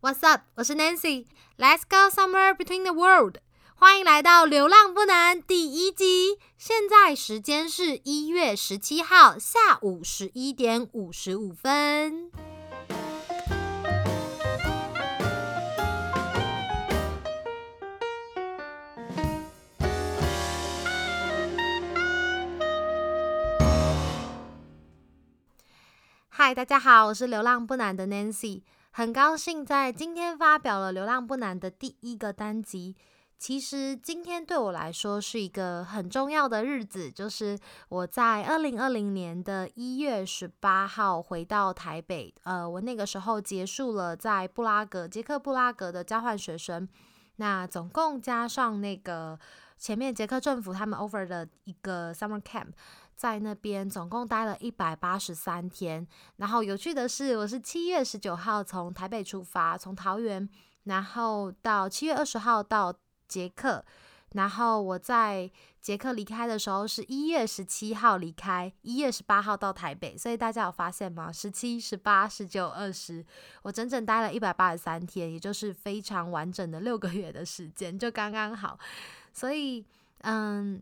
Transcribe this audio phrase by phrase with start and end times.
[0.00, 0.42] What's up？
[0.54, 1.26] 我是 Nancy。
[1.56, 3.38] Let's go somewhere between the world。
[3.74, 6.38] 欢迎来到《流浪不难》第一集。
[6.56, 12.30] 现在时间是一月十七号下午十一点五十五分。
[26.28, 28.62] 嗨，大家好，我是流浪不难的 Nancy，
[28.98, 32.96] 很高兴在今天发表了《流浪不难》的第一个单集。
[33.38, 37.56] 其实今天对我来说是一个很重要的日子，就是
[37.90, 42.34] 我在二零二零年的一月十八号回到台北。
[42.42, 46.88] 呃，我那个时候结束了在布拉格，捷克布拉格的交换学生。
[47.36, 49.38] 那总共加上那个
[49.76, 52.70] 前面捷克政府他们 offer 的一个 summer camp。
[53.18, 60.48] 在那边总共待了一百八十三天，然后有趣的是，我是七月十九号从台北出发，从桃园，
[60.84, 62.94] 然后到七月二十号到
[63.26, 63.84] 捷克，
[64.34, 71.32] 然后我在捷克离开的时候是一月十七号离开，一月十八号到台北，所以大家有发现吗？
[71.32, 73.26] 十七、十八、十九、二十，
[73.62, 78.78] 我整整待了一百八十三天，也就是非常完整的六个月的时间，就刚刚好，
[79.32, 79.84] 所以
[80.20, 80.80] 嗯。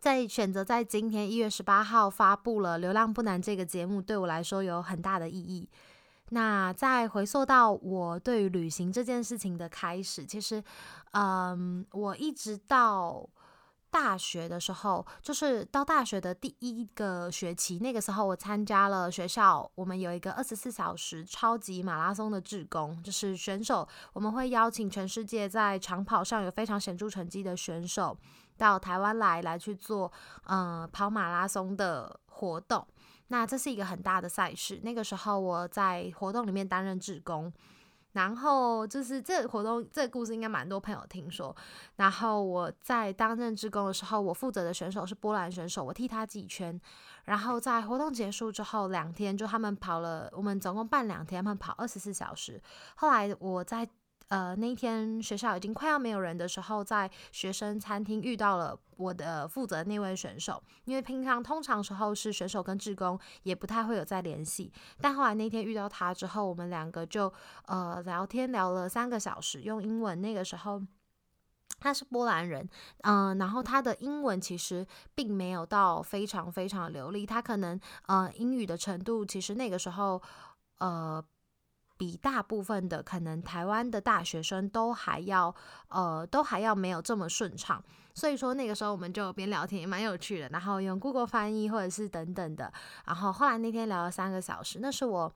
[0.00, 5.68] 在选择在今天一月十八号发布了《流浪不难》这个节目，对我来说有很大的意义。
[6.30, 10.62] 那再回溯到我对于旅行这件事情的开始，其实，
[11.12, 13.26] 嗯，我一直到
[13.90, 28.14] 大学的时候，就是到大学的第一个学期，那个时候我参加了学校，我们有一个二十四小时超级马拉松的志工，就是选手，我们会邀请全世界在长跑上有非常显著成绩的选手。
[28.58, 30.12] 到台湾来来去做，
[30.44, 32.86] 呃，跑马拉松的活动。
[33.28, 34.80] 那这是一个很大的赛事。
[34.82, 37.52] 那个时候我在活动里面担任志工，
[38.12, 41.54] 然后就是这活动这个故事应该蛮多朋友听说。
[41.96, 46.78] 然后我在担任志工的时候，我负责的选手是波兰选手，我替他记圈。
[47.24, 52.60] 然后在活动结束之后两天，就他们跑了，我们总共办两天，他们跑二十四小时。
[52.96, 53.88] 后来我在。
[54.28, 60.62] 呃，那一天学校已经快要没有人的时候，在学生餐厅遇到了我的负责那位选手。
[60.84, 67.32] 因为平常通常时候是选手跟志工也不太会有再联系，但后来那天遇到他之后，我们两个就
[67.66, 70.20] 呃聊天聊了三个小时，用英文。
[70.20, 70.82] 那个时候
[71.80, 72.68] 他是波兰人，
[73.04, 80.20] 嗯，然后他的英文其实并没有到非常非常流利，他可能呃英语的程度其实那个时候
[80.80, 81.24] 呃。
[81.98, 85.54] 比大部分的可能台湾的大学生都还要，
[85.88, 87.82] 呃，都还要没有这么顺畅。
[88.14, 92.72] 所以说那个时候我们就边聊天也蛮有趣的，然后用 Google 翻译或者是等等的。
[93.04, 95.32] 然后后来那天聊了三个小时，那是我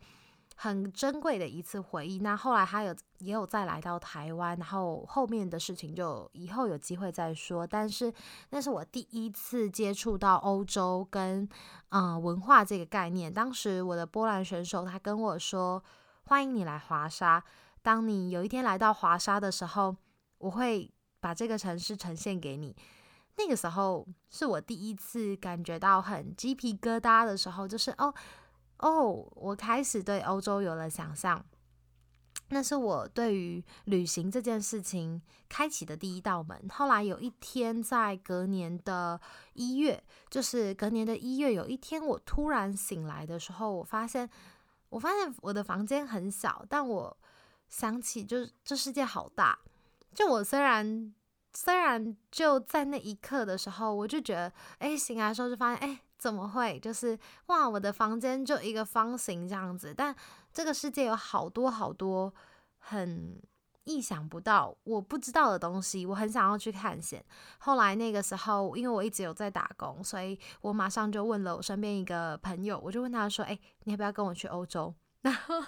[0.56, 2.18] 很珍贵的一次回忆。
[2.20, 7.66] 那后来他有也有再来到台湾，然后后面的事情就以后有机会再说。
[7.66, 8.12] 但是
[8.50, 11.48] 那是我第一次接触到欧洲跟
[11.90, 13.32] 嗯文化这个概念。
[13.32, 15.82] 当时我的波兰选手他跟我说。
[16.24, 17.42] 欢迎你来华沙。
[17.82, 19.94] 当你有一天来到华沙的时候，
[20.38, 20.90] 我会
[21.20, 22.74] 把这个城市呈现给你。
[23.36, 28.14] 那个时候是我第一次感觉到很鸡皮疙瘩的时候，就是哦
[28.78, 31.44] 哦，我开始对欧洲有了想象。
[32.50, 36.68] 那是我对于旅行这件事情开启的第一道门。
[36.70, 39.20] 后来有一天，在隔年的
[39.54, 44.30] 一月，就是隔年的一月，有一天我突然醒来的时候，我发现。
[44.92, 47.16] 我发现我的房间很小，但我
[47.68, 49.58] 想起，就是这世界好大。
[50.14, 51.12] 就我虽然
[51.54, 56.78] 虽然就在那一刻的时候，我就觉得，哎，醒来的时候就发现，哎，怎么会？
[56.78, 60.14] 就是哇，我的房间就一个方形这样子，但
[60.52, 62.32] 这个世界有好多好多
[62.78, 63.42] 很。
[63.84, 67.24] 意想不到，我不知道的东西，我很想要去探险。
[67.58, 75.60] 后来那个时候，因为我一直有在打工，所以我马上就问了我身边一个朋友，我就问他说：“哎，你要不要跟我去欧洲？” 然后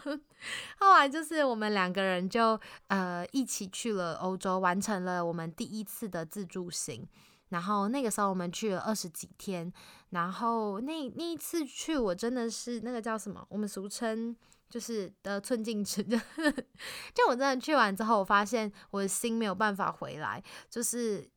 [0.78, 2.58] 后来就是我们两个人就
[2.88, 7.08] 呃一起去了欧洲，完成了我们第一次的自助行。
[7.50, 9.72] 然后那个时候我们去了二十几天，
[10.11, 13.46] 然后那那一次去，我真的是那个叫什么？
[13.49, 14.37] 我们俗称。
[14.70, 16.02] 就是得寸进尺，
[17.14, 21.28] 就我真的去完之后，我发现我的心没有办法回来，就是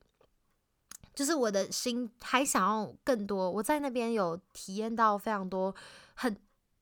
[1.14, 3.50] 就是我的心还想要更多。
[3.50, 5.76] 我在那边有体验到非常多
[6.16, 6.36] 很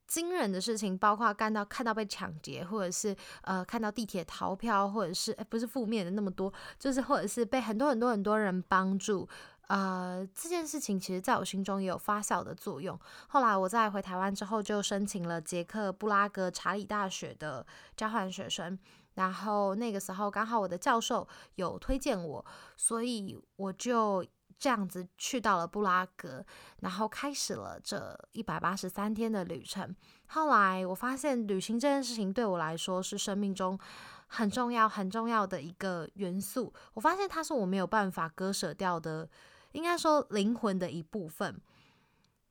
[0.08, 9.28] 惊人的事情，包括看到看到被抢劫，或者是呃看到地铁逃票，或者是不是负面的那么多，就是或者是被很多很多很多人帮助。
[9.68, 13.00] 呃，这件事情其实在我心中也有发酵的作用。
[13.28, 17.66] 后来我在回台湾之后，就申请了捷克布拉格查理大学的
[17.96, 18.78] 交换学生。
[19.16, 22.46] 然后那个时候刚好我的教授有推荐我，
[22.78, 24.26] 所以我就
[24.60, 26.46] 这样子去到了布拉格，
[26.82, 29.96] 然后开始了这一百八十三天的旅程。
[30.28, 33.80] 后来我发现旅行这件事情对我来说是生命中。
[34.28, 39.30] 很重要、很重要的一个元素，我发现它是我没有办法割舍掉的，
[39.76, 41.62] 应该说灵魂的一部分。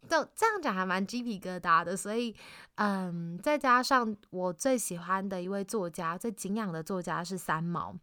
[0.08, 2.36] 就这样讲还蛮鸡皮疙瘩的，所以，
[2.74, 7.96] 嗯，再加上我最喜欢的一位作家、最敬仰的作家是三毛，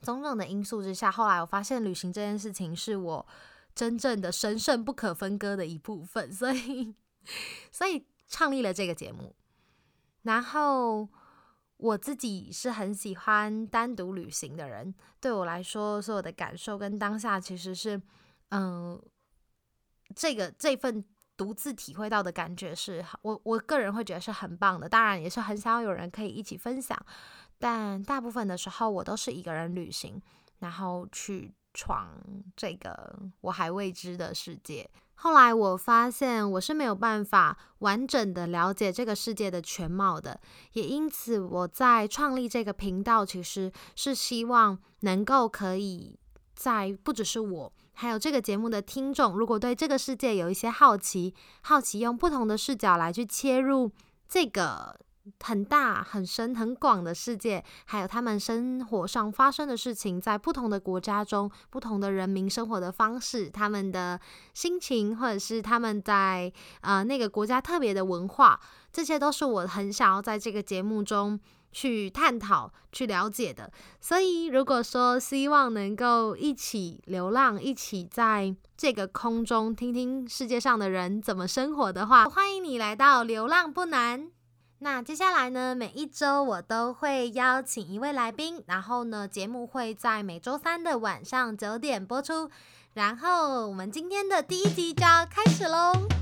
[0.00, 3.26] 种种的因素之下，后来我发现旅行这件事情是我
[3.74, 6.94] 真正的神圣不可分割的一部分，所以，
[7.70, 9.36] 所以创立了这个节目，
[10.22, 11.08] 然后。
[11.78, 18.00] 我自己是很喜欢单独旅行的人，对我来说，所有的感受跟当下其实是，
[18.52, 19.00] 嗯，
[20.14, 21.02] 这个这份
[21.36, 24.86] 独自体会到的感觉是，我我个人会觉得是很棒的。
[24.86, 26.96] 当然，也是很想要有人可以一起分享，
[27.58, 30.20] 但大部分的时候，我都是一个人旅行，
[30.58, 32.10] 然后去闯
[32.54, 34.88] 这个我还未知的世界。
[35.14, 40.40] 后来我发现我是没有办法完整的了解这个世界的全貌的，
[40.72, 46.18] 也因此我在创立这个频道，其实是希望能够可以
[46.54, 53.90] 在不只是我，还有这个节目的听众，如果对这个世界有一些好奇，好奇用不同的视角来去切入
[54.28, 54.98] 这个。
[55.44, 64.20] 很大、很深、很广的世界，还有他们生活上发生的事情，在不同的国家中，不同的人民生活的方式，他们的
[64.52, 68.58] 心情，或者是他们在呃那个国家特别的文化，
[68.92, 71.40] 这些都是我很想要在这个节目中
[71.72, 73.72] 去探讨、去了解的。
[74.00, 84.30] 所以，如果说希望能够一起流浪，一起在这个空中听听世界上的人怎么生活的话，欢迎你来到流浪不难。
[84.80, 85.76] 那接下来呢？
[85.76, 92.50] 每一周我都会邀请一位来宾，然后呢，节目会在每周三的晚上九点播出。
[92.94, 96.21] 然后我们今天的第一集就要开始喽。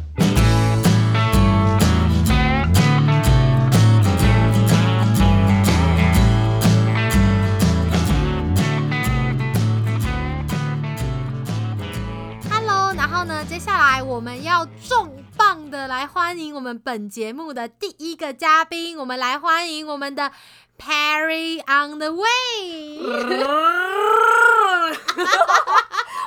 [13.20, 15.14] 后呢，接下来我们要重。
[15.36, 20.32] 磅的，来欢迎我们本节目的第一个嘉宾，我们来欢迎我们的
[20.78, 22.98] Perry on the way，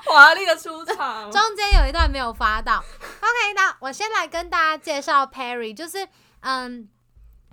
[0.05, 2.77] 华丽的出场，中间有一段没有发到。
[2.77, 6.07] OK，那我先来跟大家介绍 Perry，就是
[6.41, 6.87] 嗯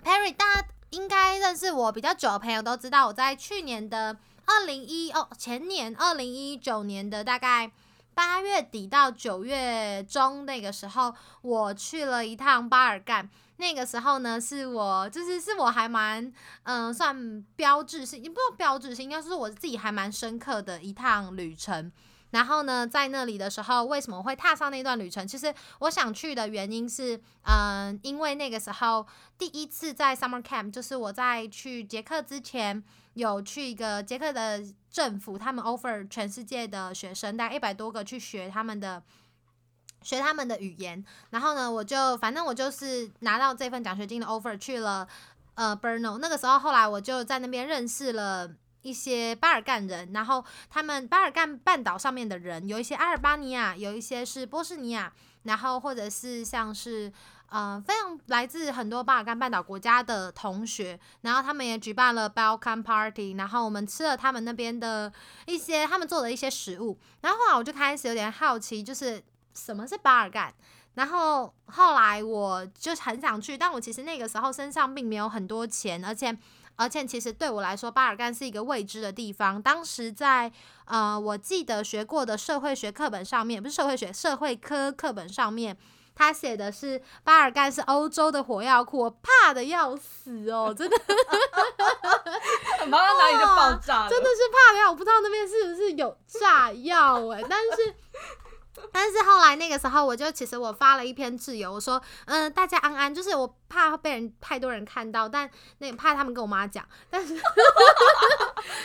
[0.03, 4.15] ，Perry，大家应该认识我比较久的朋友都知道，我在去年的
[4.45, 7.71] 二零一哦前年二零一九年的大概。
[8.13, 13.29] 八月底到九月中那个时候，我去了一趟巴尔干。
[13.57, 21.91] 那个时候呢，是我就是是我还蛮嗯算标志性，也不说标志性，应该是我自己还蛮深刻的一趟旅程。
[22.31, 25.27] 然后呢，在那里的时候，为什么会踏上那段旅程？
[25.27, 29.05] 其实我想去的原因是，嗯，因为那个时候
[29.37, 32.83] 第一次在 summer camp，就是我在去捷克之前。
[33.13, 39.03] 有去一个捷克的政府，他们 offer 全世界的学生，大概一百多个去学他们的
[40.01, 41.03] 学他们的语言。
[41.29, 45.07] 然后呢，我就反正我就是拿到这份奖学金的 offer 去了
[45.55, 46.17] 呃 Brno。
[46.17, 48.49] 那个时候后来我就在那边认识了
[48.81, 57.11] 一些巴尔干人，然后他们巴尔干半岛上面的人有一些阿尔巴尼亚，有一些是波斯尼亚，然后或者是像是。
[57.53, 65.11] 嗯，非常来自很多巴尔干半岛国家的同学，然后他们也举办了 Balkan Party，然后我们吃了他们那边的
[65.45, 69.21] 一些他们做的一些食物，然后后来我就开始有点好奇，就是
[69.53, 70.53] 什么是巴尔干，
[70.93, 76.33] 然后后来我就很想去，但我其实那个时候身上并没有很多钱，而且
[76.81, 79.61] 而且其实对我来说，巴尔干是一个未知的地方。
[79.61, 80.51] 当时在
[80.85, 85.77] 呃，我记得学过的社会学课本上面，不是社会学，社会科课本上面。
[86.13, 90.97] 他写的是巴尔干是欧洲的火药库，我怕的要死哦，真的，
[92.87, 97.95] 马上哪里就爆炸真的是怕的要，我不知道那边是不是有炸药哎，但是
[98.91, 105.49] 但是后来那个时候，我就其实我发了一篇自由，我说，嗯、大家安安，就是我怕被人太多人看到，但
[105.79, 107.35] 那怕他们跟我妈讲，但是，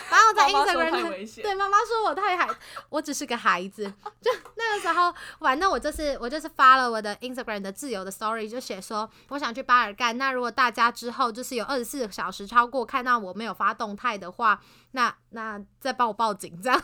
[0.09, 2.49] 反正我在 Instagram 对，妈妈说我太孩，
[2.89, 3.93] 我只是个孩子。
[4.21, 10.17] 就那个时候，反正我就是我就是发了我的 Instagram 的自由的 story，就写说我想去巴尔干。
[10.19, 14.61] 那如果大家之后就是有二十四小时超过看到我没有发动态的话，
[14.97, 16.77] 那那再帮我报警这样。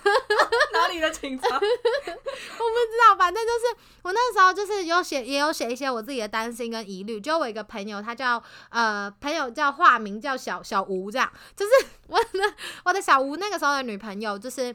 [0.75, 1.47] 哪里的警察？
[1.57, 7.19] 我不知道，反正就是我那时候就是有写，也有写一些我自己的担心跟疑虑。
[7.19, 11.73] 就我一个朋友，他叫呃朋友叫化名叫小小吴，这样就是
[12.07, 12.55] 我的
[12.85, 14.75] 我的小吴那个时候的女朋友，就是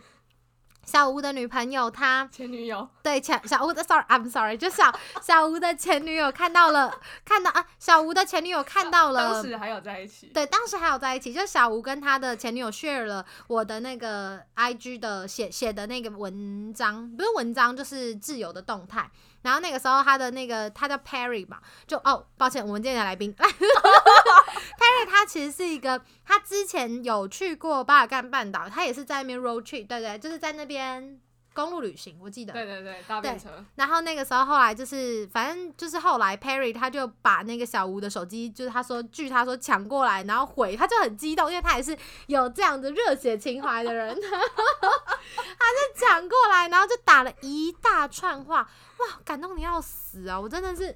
[0.87, 4.91] 小吴的女朋友，她前女友，对前小吴的 sorry，I'm sorry，就小
[5.21, 10.27] 小吴的前女友看到了，看到啊，小吴的前女友看到了当时还有在一起。
[10.27, 19.11] 对，当时还有在一起，就小吴跟他的前女友 share 了我的那个 IG 的写写的那个文章，不是文章，就是自由的动态。
[19.47, 23.33] 然后那个时候他的那个他叫 Perry 嘛，就哦，抱歉，我们今天的来宾。
[23.39, 31.17] Perry 他其实是一个，他之前有去过巴尔干半岛，他也是在那边 road trip，对对，就是在那边
[31.57, 32.53] 公路旅行，我记得。
[32.53, 33.49] 对对对，搭便车。
[33.73, 41.97] 然后那个时候后来就是，反正就是后来 Perry 他就把那个小吴的手机，就是他说据他说抢过来，然后回，他就很激动，因为他也是
[42.27, 48.57] 有这样的热血情怀的人， 他就抢过来，然后就打了一大串话，
[48.97, 50.39] 哇，感动的要死啊！
[50.39, 50.95] 我真的是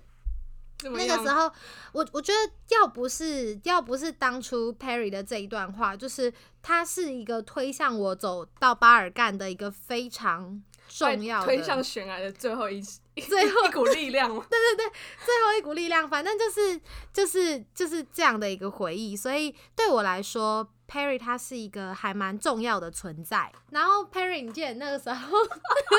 [0.90, 1.52] 那个时候，
[1.94, 14.86] 我我觉得要不是要不是当初 Perry 的这一段话，就是他是一个推向我走到巴尔干的一个非常重要的推向悬崖的最后一最后一股力量 对对对？
[15.26, 16.80] 最后一股力量，反正就是
[17.14, 23.52] 就是就是这样的一个回忆，所以对我来说，Perry 他是一个还蛮重要的存在。
[23.72, 25.38] 然后 Perry，你记得那个时候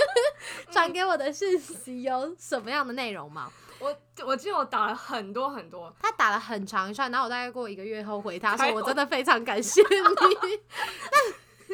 [0.73, 3.51] 传给我的讯息有什么样的内容吗？
[3.83, 9.87] 我我记得我打了很多很多，他打了很长一串，然后我大概过一个月后回他说，我真的非常感谢你。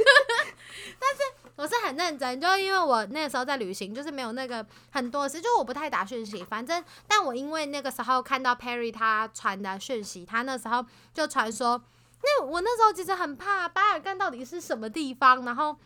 [1.00, 1.22] 但是
[1.56, 6.42] 我是很认真，就因为我那个时候在旅行，就是没有那个很多事，就我不太打讯息。
[6.44, 11.82] 反正，但我因为那个时候看到 Perry 他传的讯息，他那时候就传说，
[12.22, 15.76] 那我那时候其实很怕巴尔干到底是什么地方，然后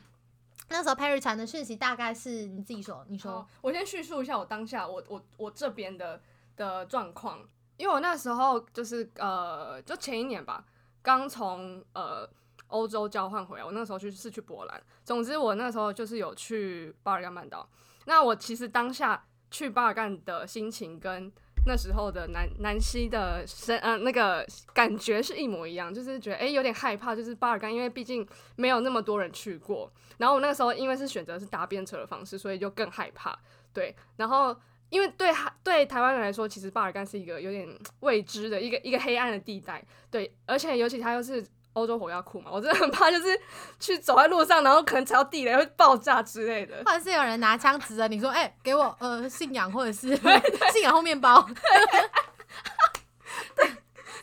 [0.72, 6.20] 那时候 Perry 传的讯息大概是你自己说，你说，我先叙述一下我当下我我我这边的
[6.56, 7.38] 的状况，
[7.76, 10.64] 因为我那时候就是呃，就前一年吧，
[11.02, 12.28] 刚从呃
[12.68, 14.82] 欧洲交换回来，我那时候去是去波兰。
[15.04, 17.68] 总之，我那时候就是有去巴尔干半岛。
[18.06, 21.30] 那我其实当下去巴尔干的心情跟
[21.64, 28.26] 那时候的南南希的身呃那个感觉是一模一样，就是觉得诶有点害怕，就是巴尔干，因为毕竟
[28.56, 29.90] 没有那么多人去过。
[30.18, 33.38] 然后我那个时候因为是选择是搭便车的方式，所以就更害怕。
[33.72, 34.54] 对，然后
[34.90, 37.68] 因为对对台湾人来说，其实巴尔干是一个有点
[38.00, 39.82] 未知的一个一个黑暗的地带。
[40.10, 43.40] 对，而且尤其它又是欧洲火药库嘛，我真的很怕，就是
[43.80, 46.82] 去走在路上，然后可能踩到地雷会爆炸之类的。
[46.84, 50.14] 或者是有人拿枪指着你说：“哎、给我呃信仰或者是
[50.72, 51.46] 信仰后面包。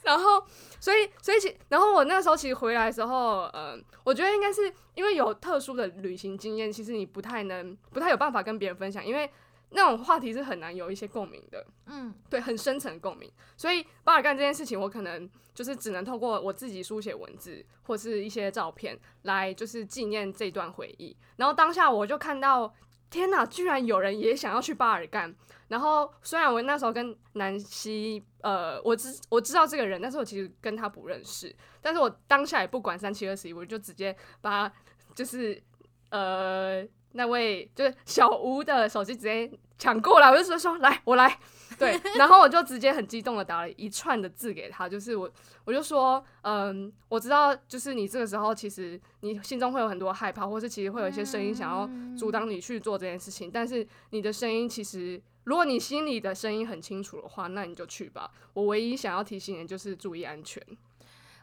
[0.01, 0.43] 然后，
[0.79, 9.29] 所以，所以其，然后我那时候其实回来的时候，嗯、我觉得应该是因为有特殊的旅行经验，其实你不太能，不太有办法跟别人分享，因为
[9.71, 13.31] 那种话题是很难有一些共鸣的。”嗯，对，很深层的共鸣。
[13.57, 21.15] 所以巴尔干这件事情，我可能就是只能透过我自己书写文字或是一些照片来，就是纪念这段回忆。
[21.37, 22.73] 然后当下我就看到，
[23.09, 25.35] 天哪，居然有人也想要去巴尔干。
[25.67, 31.55] 然后虽然我那时候跟南希，呃，我知我知道这个人，但是我其实跟他不认识。
[31.79, 34.71] 但是我当下也不管三七二十一，我就直接把
[35.13, 35.61] 就是
[36.09, 41.39] 呃那位就是小吴的手机直接抢过来，我就说说来我来，
[41.77, 45.29] 对，然后我就直接很激动的打了一串的字给他，就是我
[45.65, 55.21] 我就说，嗯，我知道，就是你这个时候其实你心中会有很多害怕，或是其实会有一些声音想要阻挡你去做这件事情，但是你的声音其实。
[55.45, 58.29] 如果你心里的声音很清楚的话，那你就去吧。
[58.53, 60.61] 我唯一想要提醒你的就是注意安全。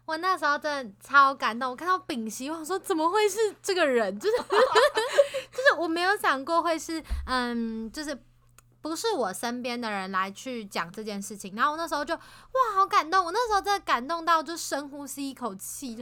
[0.04, 4.16] 我那时候真的超感动，我看到丙烯，我说怎么会是这个人？
[4.20, 4.52] 就是就是
[5.76, 8.18] 我没有想过会是嗯，就是。
[8.82, 12.20] 不是我身边的人来去讲这件事情，然后我那时候就哇，
[12.76, 13.24] 好感动！
[13.24, 15.96] 我那时候真的感动到就深呼吸一口气，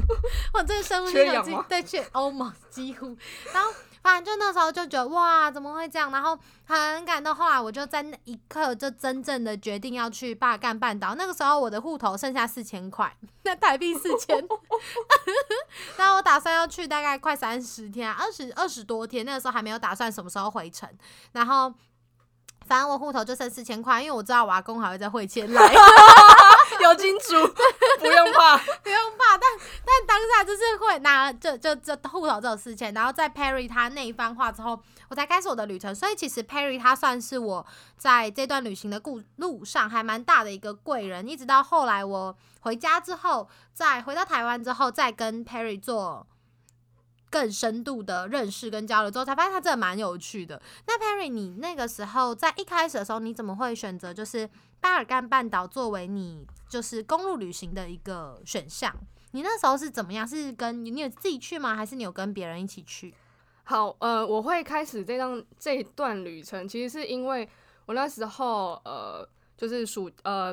[0.54, 3.14] 我真的深呼吸一口气，对，去 almost 几乎，
[3.52, 3.70] 然后。
[4.02, 6.10] 反正就那时候就觉得哇，怎么会这样？
[6.10, 7.34] 然后很感动。
[7.34, 11.14] 后来我就在那一刻就真正的决定要去巴干半岛。
[11.14, 13.14] 那个时候我的户头剩下四千块，
[13.44, 14.36] 那台币四千。
[15.96, 19.24] 然后我打算要去大概快三十天，二十二十多天。
[19.24, 20.88] 那个时候还没有打算什么时候回程。
[21.32, 21.72] 然后
[22.70, 25.74] 反正我户头就剩四千块，因为我知道我阿公还会再汇钱来。
[26.80, 27.34] 有金主，
[27.98, 29.36] 不用怕，不用怕。
[29.36, 29.42] 但
[29.84, 35.92] 但当下就是会拿，就就就户头只有四千，然后在 Perry 他那一番话之后，我才开始我的旅程。
[35.92, 41.26] 所以其实 Perry 他算是我在这段旅行的故路上还蛮大的一个贵人。
[41.26, 46.24] 一直到后来我回家之后，再回到台湾之后，再跟 Perry 做
[47.30, 50.60] 更深度的认识跟交流之后，才发现他真的蛮有趣的。
[50.86, 56.46] 那 Perry，你那个时候在一开始的时候，你怎么会选择就是巴尔干半岛作为你？
[56.68, 58.94] 就是公路旅行的一个选项。
[59.32, 60.26] 你那时候是怎么样？
[60.26, 61.74] 是跟你有自己去吗？
[61.74, 63.14] 还是你有跟别人一起去？
[63.64, 67.48] 好，呃，我会开始这段这一段旅程，其实是因为
[67.86, 70.52] 我那时候呃，就是暑呃，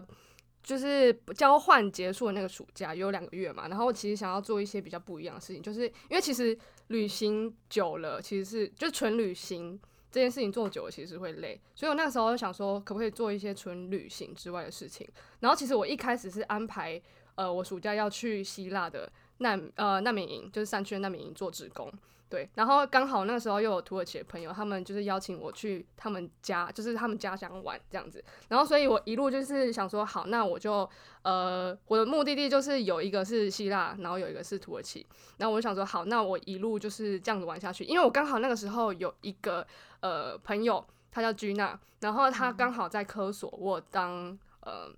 [0.63, 9.79] 就是交换结束的那个暑假有两个月嘛，然后其实想要做一些比较不一样的事情，就是因为其实旅行久了，其实是就纯旅行。
[10.09, 15.07] 这件事情做久了其实会累，所以我那个时候就想说，可不可以做一些纯旅行之外的事情。
[15.41, 16.99] 然后其实我一开始是安排，
[17.35, 21.91] 呃，我暑假要去希腊的难呃难民营，就是山区的难民营做职工。
[22.29, 28.21] 对，然后刚好那个时候又有土耳其的朋友，他们就是邀请我去他们家，就是他们家乡玩这样子。
[28.49, 30.89] 然后，所以我一路就是想说，好，那我就
[31.21, 35.07] 呃，我的目的地就是有一个是希腊，然后有一个是土耳其。
[35.37, 39.65] 然后我就想说，好，那我一路就是这样子玩下去，因为我刚好那个时候有一个
[40.01, 44.89] 呃朋友，他叫居娜，然后他刚好在科索沃当呃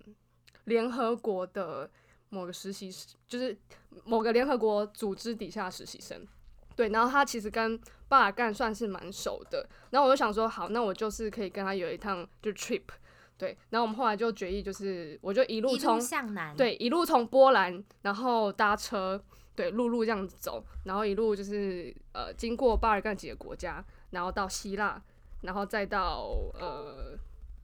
[0.64, 1.88] 联合国的
[2.30, 2.90] 某个实习，
[3.28, 3.56] 就是
[4.04, 6.26] 某个联合国组织底下实习生。
[6.74, 12.82] 对，然后他其实跟巴尔干算是蛮熟的，然后我就想说，好，那我就是可以跟他有一趟就 trip，
[13.36, 19.22] 对，然后我们后来就决议，就是我就一路从向南，对，一路从波兰，然后搭车，
[19.54, 25.02] 对，陆路这样子走，然后一路就是呃经过巴尔干几个国家，然后到希腊，
[25.42, 27.18] 然后再到呃。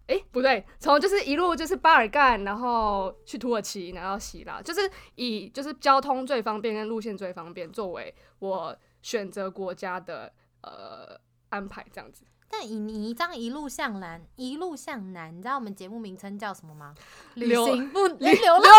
[0.07, 10.33] 哎，不对，从就是一路就是巴尔干，然后去土耳其，然后希腊，就是以就是交通最方便跟路线最方便作为我选择国家的
[10.63, 12.25] 呃安排这样子。
[12.49, 16.95] 但以你这样一路向南，一路向南，你知道我们节目名称叫什么吗？
[17.35, 18.63] 旅行不流浪。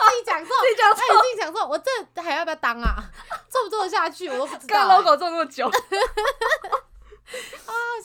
[0.00, 3.10] 自己讲错，自己讲错，自己讲错，我这还要不要当啊？
[3.50, 4.74] 做不做得下去，我都不知道。
[4.74, 5.66] 干 logo 做那么久。
[5.66, 5.72] 啊，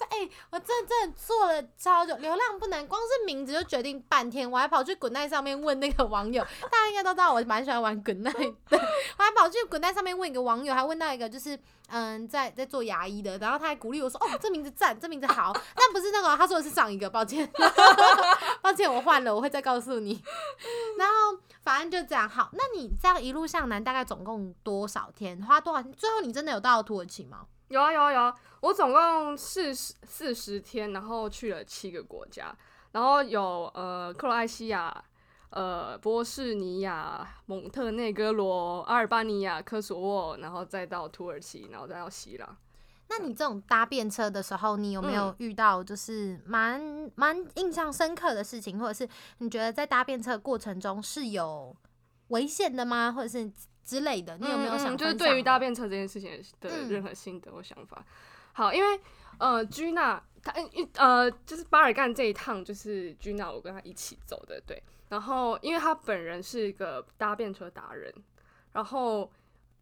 [0.09, 1.44] 哎，我真真的做
[1.77, 8.77] 超久，流量不难，光是名字就决定半天，我还跑去滚蛋上面问那个网友，大家应该都知道我蛮喜欢玩滚蛋的，
[9.17, 11.57] 我还跑去滚蛋上面问一个网友，还问到一个就是
[11.89, 17.49] 嗯在在做牙医的，然后他还鼓励我说，哦，这名字赞，这名字好，但不是那个，他说的是上一个，抱歉，
[18.61, 20.23] 抱歉，我换了，我会再告诉你。
[20.97, 25.81] 然后反正就这样，好，那你这样一路向南，大概总共多少天，花多少？
[25.97, 27.45] 最后你真的有到土耳其吗？
[27.69, 32.51] 有啊有啊有啊，我总共四十四十天，然后去了七个国家，
[32.93, 35.03] 然后有呃克罗埃西亚、
[35.51, 42.57] 呃波士尼亚、蒙特内哥罗、阿尔巴尼亚、科索沃，然后再到土耳其，然后再到希腊。
[43.07, 46.81] 那你这种搭便车的时候，你有没有遇到就是蛮
[47.13, 51.75] 蛮印象深刻的事情，或者是你觉得在搭便车过程中是有
[52.29, 53.11] 危险的吗？
[53.11, 53.51] 或者是？
[53.85, 58.03] 之类的，你有没有想就是对于搭便车这件事情的任何心得或想法？
[58.55, 58.99] 好，因为
[59.37, 60.51] 呃，居娜他
[60.95, 64.81] 呃，就是巴尔干这一趟就是居娜我跟他一起走的，对。
[65.09, 68.11] 然后因为他本人是一个搭便车达人，
[68.73, 69.31] 然后。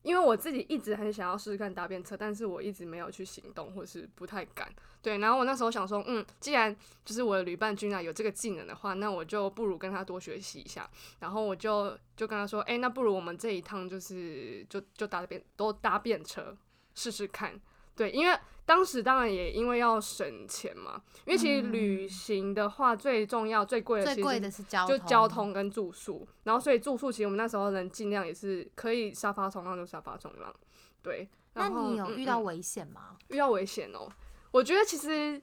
[0.04, 4.70] 因为我自己一直很想要试试看搭便车，但是我一直没有去行动，或是不太敢。
[5.02, 10.90] 对，然后我那时候想说，嗯，既然就是我的旅伴君啊有这个技能的话，那我就不如跟他多学习一下。
[11.20, 16.54] 然后我就就跟他说，哎，那不如我们这一趟就是就就搭便都搭便车
[16.94, 17.58] 试试看。
[17.96, 18.38] 对，因为。
[18.66, 30.54] 当时当然也因为要省钱嘛，因为其实旅行的话最重要最贵的最贵的是交就交通跟住宿，然后所以住宿其实我们那时候能尽量也是可以沙发冲浪就沙发冲浪，
[31.02, 31.28] 对。
[31.56, 33.16] 那你有遇到危险吗？
[33.28, 34.10] 遇到危险哦，
[34.50, 35.40] 我觉得其实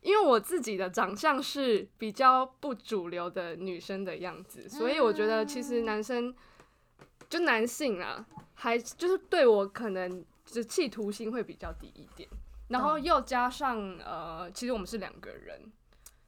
[0.00, 6.34] 因为我自己的长相是比较不主流的女生的样子，所以我觉得其实男生
[7.28, 12.28] 就男性啊，还就是对我可能就企图心会比较低一点。
[12.72, 15.70] 然后又加上呃，其实我们是两个人，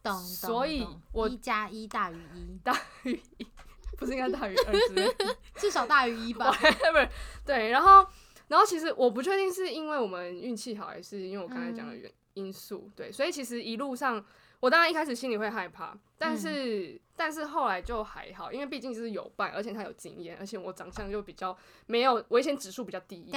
[0.03, 3.47] 懂，所以我一加一大于一，大于一，
[3.99, 5.15] 不是应该大于二之类
[5.57, 7.09] 至少大于一吧？whatever，
[7.45, 8.07] 对，然后
[8.49, 14.25] 然后其实我不确定是因为我们运气好，还是因为我刚才讲的原因素，对，所以其实一路上
[14.65, 23.33] 我当然一开始心里会害怕，但是、但是后来就还好，因为毕竟是有伴，而且他有经验，而且我长相又比较没有危险指数比较低一点。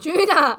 [0.00, 0.58] 居娜，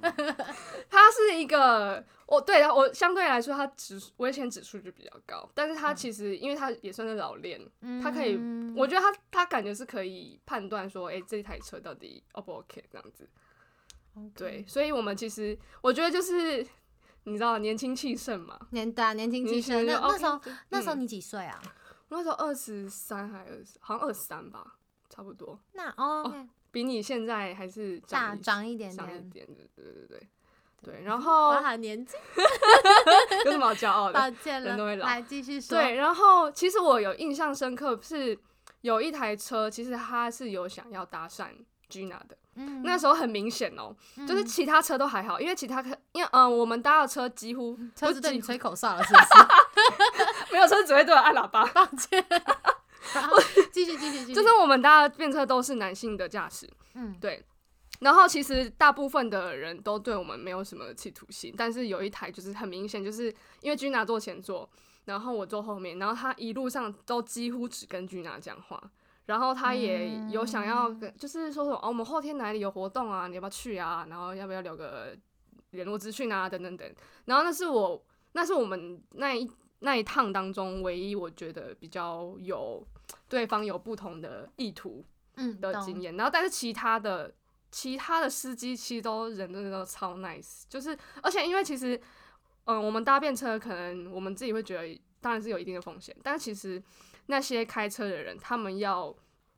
[0.88, 7.60] 他是一个，我对啊我相对来说他指危险指数就比较高，但是他其实因为他也算是老练，
[8.02, 13.28] 他可以嗯我觉得他他感觉是可以判断说，哎、这台车到底 O 不 OK 这样子。
[14.34, 16.66] 对，所以我们其实我觉得就是
[17.24, 19.84] 你知道年轻气盛嘛，年对啊，年轻气盛。
[19.84, 21.60] 那那时候就那时候嗯你几岁啊？
[22.08, 24.76] 我那时候二十三还二十，好像二十三吧，
[25.10, 29.30] 差不多，那哦比你现在还是大一长一点长一点。
[29.30, 30.28] 点，对对对对对。
[31.02, 32.18] 然后我喊年轻，
[33.44, 34.14] 有什么好骄傲的？
[34.14, 35.76] 抱歉了人都会，老来继续说。
[35.76, 38.38] 对，然后其实我有印象深刻是
[38.82, 41.48] 有一台车，其实他是有想要搭讪
[41.90, 43.94] Gina 的，嗯，那时候很明显哦、
[44.26, 49.26] 就是嗯其他车都还好，因为其他车，因为嗯、呃我们搭的车几乎车子对你吹口哨了，是不是？
[50.52, 52.24] 没有车只会对我按喇叭，抱歉。
[53.72, 57.44] 继续继续继续，就是我们搭的便车都是男性的驾驶，嗯对。
[58.00, 63.24] 然后其实大部分的人都对我们没有什么企图心，但是有一台就是很明显，就是
[63.60, 64.68] 因为君娜坐前座，
[65.06, 68.80] 然后我坐后面，然后他一路上都几乎只跟君娜讲话，
[69.28, 74.06] 然后他也有想要跟，就是说什么哦，我们后天哪里有活动啊，你要不要去啊？
[74.08, 75.14] 然后要不要留个
[75.72, 76.94] 联络资讯啊，等等等。
[77.26, 79.46] 然后那是我，那是我们那一
[79.80, 82.82] 那一趟当中唯一我觉得比较有
[83.28, 85.04] 对方有不同的意图
[85.36, 87.30] 嗯的经验，然后但是其他的
[87.70, 92.00] 其他的司机其实都人真的都超 nice，就是而且因为其实
[92.64, 96.82] 嗯我们搭便车可能我们自己会觉得当然是有一定的风险，但是其实
[97.28, 99.14] 那些开车的人他们要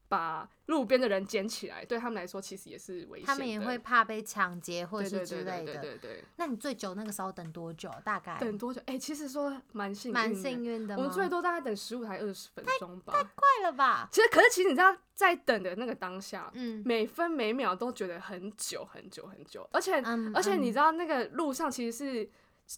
[0.08, 5.80] 把路边的人捡起来，对他们来说其实也是危险，他们也会怕被抢劫或对对是之对对对类的。
[5.80, 7.88] 对对，那你最久那个时候等多久？
[8.04, 8.82] 大概等多久？
[8.86, 10.96] 哎、其实说蛮幸运的，蛮幸运的？
[10.96, 13.12] 我们最多大概等十五还二十分钟吧。
[13.12, 14.08] 太快了吧？
[14.10, 22.28] 其实，可是其实你知道，在等的那个当下，嗯每分每秒都觉得很久很久很久，而且、嗯，而且你嗯知道那个路上其实是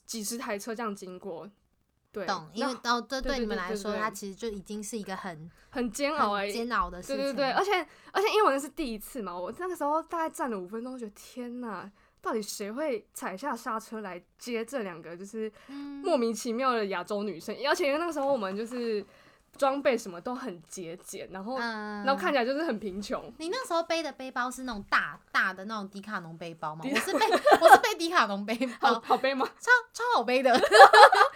[0.05, 1.51] 几十台车这样经过，
[2.13, 7.17] 对，懂，因为那哦，这对你们来说，它其实就已经是一个很很煎熬煎熬的事情。
[7.17, 7.73] 对对对，而且
[8.13, 17.57] 而且因为我那是第一次嘛，我那个时候大概站了五分钟，觉得天呐，到底谁会踩下刹车来接这两个就是嗯莫名其妙的亚洲女生？
[17.67, 19.05] 而且因为那个时候我们就是
[19.57, 23.33] 装备什么都很节俭，然后、嗯，然后看起来就是很贫穷。
[23.39, 26.85] 你那时候背的背包是那种大大的那种迪卡侬背包吗？
[26.85, 27.27] 我是背
[27.61, 29.47] 我是背迪卡侬背包，好背吗？
[29.59, 30.51] 超超好背的，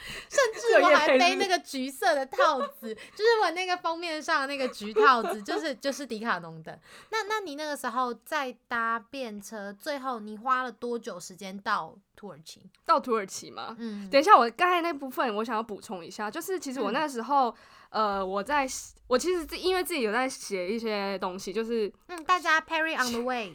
[0.83, 6.79] 我还背那个橘色的套子，就是我那个封面上的那个橘套子，就是就是迪卡侬的。
[7.11, 12.63] 那那你那个时候在搭便车，最后你花了多久时间到土耳其？
[12.85, 13.75] 到土耳其吗？
[13.79, 17.55] 嗯，等一下，我刚才那部分我想要补充一下，就是其实我嗯那时候，
[17.91, 18.67] 呃，我在
[19.07, 23.55] 我其实自因为自己有在写一些东西，就是嗯，大家 Perry on the way，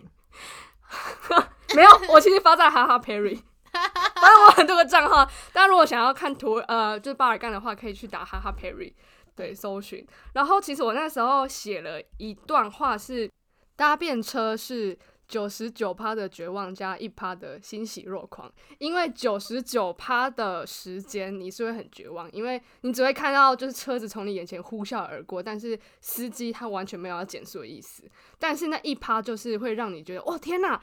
[1.76, 3.42] 没有，我其实发在哈哈 Perry，
[4.22, 8.94] 反正我很多个账号，大家如果想要看图，呃，就是巴尔干的话，可以去打哈哈 Perry，
[9.36, 10.06] 对，搜寻。
[10.34, 13.30] 然后其实我那时候写了一段话是，
[13.76, 28.04] 搭便车是九十九趴的绝望加一趴的欣喜若狂，因为九十九趴的时间你是会很绝望，因为你只会看到就是车子从你眼前呼啸而过，但是司机他完全没有要减速的意思，
[28.38, 30.82] 但是那一趴就是会让你觉得，哇天哪！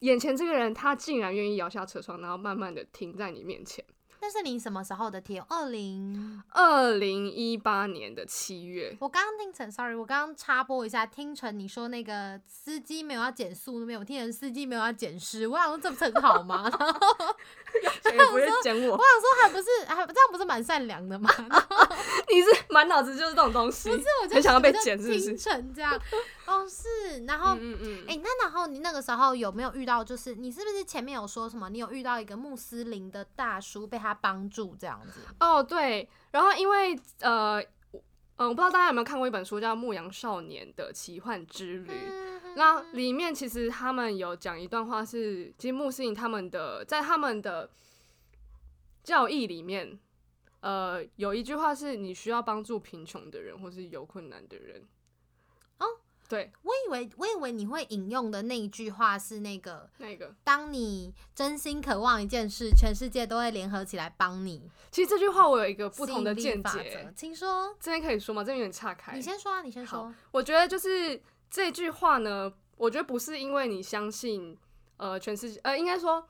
[0.00, 3.84] 眼前这个人，他竟然愿意摇下车窗，然后慢慢的停在你面前。
[4.22, 5.42] 那是你什么时候的贴？
[5.48, 16.70] 二零，二零一八年的七月，我刚刚听成，sorry，我刚刚插播一下，听成你说那个司机没有要减速，没有听成司机没有要减湿，我想说这不是很好吗？
[16.70, 16.98] 然后
[18.04, 21.30] 谁也不会减我我，想说还不是还这样不是蛮善良的吗？
[22.28, 23.88] 你是满脑子就是这种东西。
[23.88, 25.98] 不是，我就很想要被我就剪是不是听成这样，
[26.50, 27.56] 哦是，然后。
[27.60, 30.02] 嗯嗯哎、那然后你那个时候有没有遇到？
[30.02, 31.70] 就是你是不是前面有说什么？
[31.70, 35.20] 你有遇到一个穆斯林的大叔被他帮助这样子？
[35.38, 37.60] 哦对，然后因为呃，
[38.36, 41.90] 嗯，我不知道大家有没有看过一本书叫《牧羊少年的奇幻之旅》。
[41.92, 47.70] 嗯那里面其实他们有讲一段话是，其实穆斯林他们的在他们的
[49.04, 49.96] 教义里面，
[50.58, 54.82] 呃，有一句话是你需要帮助贫穷的人或是有困难的人。
[56.30, 64.70] 对，我以为我以为你会引用的那一句话是那个，那个当你真心渴望一件事，全世界都会联合起来帮你。
[64.92, 68.44] 其实这句话我有一个不同的见解，请说，这边可以说吗？
[68.44, 69.16] 这边有点岔开。
[69.16, 70.14] 你先说啊，你先说。
[70.30, 74.56] 我觉得就是这句话呢，我觉得不是因为你相信，
[74.98, 76.24] 呃，全世界，呃，应该说，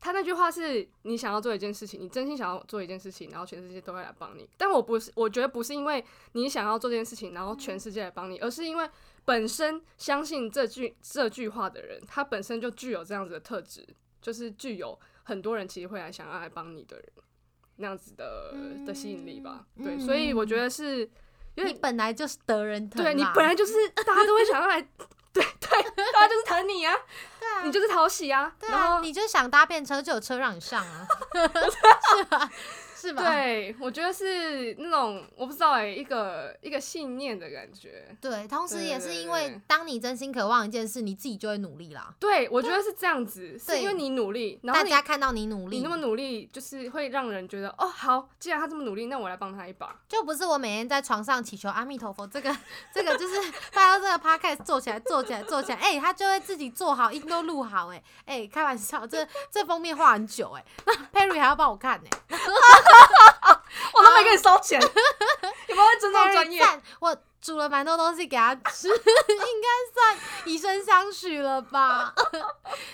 [0.00, 4.48] 他那句话是你想要做一件事情，你真心想要做一件事情，然后全世界都会来帮你。
[4.56, 8.88] 但我不是，我觉得不是因为你想要做这件事情，然后全世界来帮你，而是因为
[9.24, 13.86] 本身相信这句这句话的人，他本身就具有这样子的特质，
[14.22, 17.06] 就是具有很多人其实会来想要来帮你的人
[17.76, 18.54] 那样子的
[18.86, 19.66] 的吸引力吧。
[19.76, 21.00] 嗯对，所以我觉得是
[21.56, 24.88] 因为你本来就是得人疼，对你本来就是大家都会想要来，
[25.42, 26.94] 对对，大家就是疼你啊，
[27.38, 31.06] 对啊，你就是讨喜啊，对啊，后你就想搭便车，就有车让你上啊
[32.16, 32.50] 是吧？
[33.00, 33.22] 是吧？
[33.22, 38.16] 对我觉得是那种我不知道哎、一个一个信念的感觉。
[38.20, 42.12] 对，同时也是因为当你真心渴望一件事，你自己就会努力啦。
[42.18, 49.94] 对，我觉得是这样子，是因为你努力，然后你大家看到你努力，你那么努力，就是会让人觉得哦，好，既然他这么努力，那我来帮他一把。
[50.08, 52.56] 就不是我每天在床上祈求阿弥陀佛，这个
[52.92, 53.34] 这个就是
[53.72, 62.10] 拜托这个 podcast 做起来做起来做起来，哎、他就会自己做好，音都录好、哎哎，开玩笑，这这封面画很久、哎，那 Perry 还要帮我看呢、
[63.94, 64.80] 我都没给你收钱，
[65.68, 66.82] 有没有尊重 Perry 专业？
[67.00, 68.98] 我煮了蛮多东西给他吃， 应该
[69.94, 72.12] 算以身相许了吧。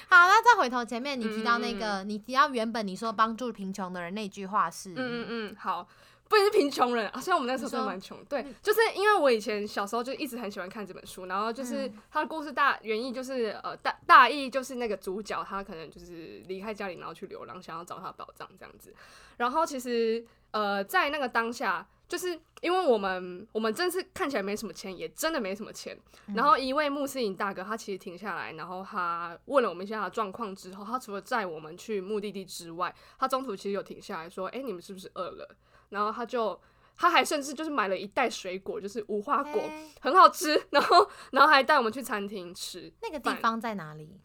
[0.09, 5.87] 好，那再回头前面你提到那个，你提到原本你说帮助贫穷的人那句话是，嗯嗯嗯，好，
[6.29, 18.95] 不仅是贫穷人啊，虽然我们那时候真的蛮穷，对，就是因为我以前小时候就一直很喜欢看这本书，然后就是嗯它的故事大原意就是呃大大意就是那个主角他可能就是离开家里，然后去流浪，想要找他的宝藏这样子，
[19.37, 21.87] 然后其实呃在那个当下。
[22.07, 25.99] 就是因为我们我们真是看起来没什么钱，也真的没什么钱。
[26.35, 35.57] 然后一位穆斯林大哥，他其实停下来，然后他问了我们一下他的状况之后，他除了载我们去目的地之外，他中途其实有停下来说：“哎、你们是不是饿了？”
[35.95, 36.61] 然后他就
[36.97, 40.61] 他还甚至就是买了一袋水果，就是无花果，哎很好吃。
[40.71, 42.93] 然后然后还带我们去餐厅吃。
[43.01, 44.21] 那个地方在哪里？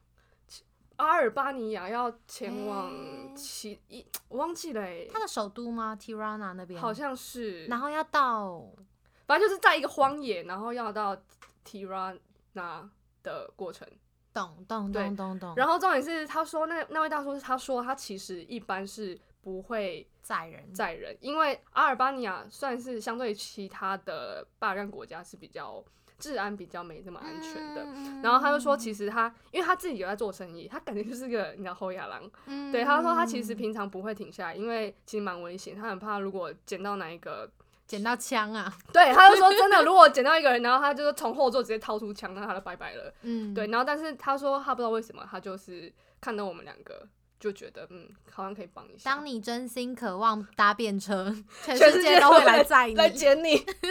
[0.97, 2.91] 阿尔巴尼亚要前哎往
[3.33, 8.65] 其一，我忘记了、欸，它的首都吗？Tirana 那边好像是，然后要到
[9.25, 11.15] 反正就是在一个荒野，然后要到
[11.63, 12.17] Tirana
[13.23, 13.87] 的过程。
[14.31, 25.83] 懂懂对懂懂懂，然后重点是，他说那那位大叔他说他其实一般是不会载人载人，因为阿尔巴尼亚算是相对其他的巴尔干国家是比较
[26.17, 27.83] 治安比较没这么安全的。
[27.85, 32.29] 嗯然后他就说，其实他因为他自己有在做生意，他感觉就是个你知道后亚郎。
[32.47, 37.49] 嗯对，他说他其实平常不会停下来，因为其实蛮危险，他很怕如果捡到哪一个，
[37.87, 43.13] 捡到枪啊，对，他就说真的，如果捡到一个人，然后他就是从后座直接掏出枪，那他就拜拜了。
[43.21, 47.07] 嗯，对，然后但是他说他不知道为什么，他就是看到我们两个
[47.39, 49.09] 就觉得嗯，好像可以帮一下。
[49.09, 52.95] 当你真心渴望搭便车， 全全世世界都会来载你。
[52.95, 53.57] 来捡你。
[53.63, 53.87] 对，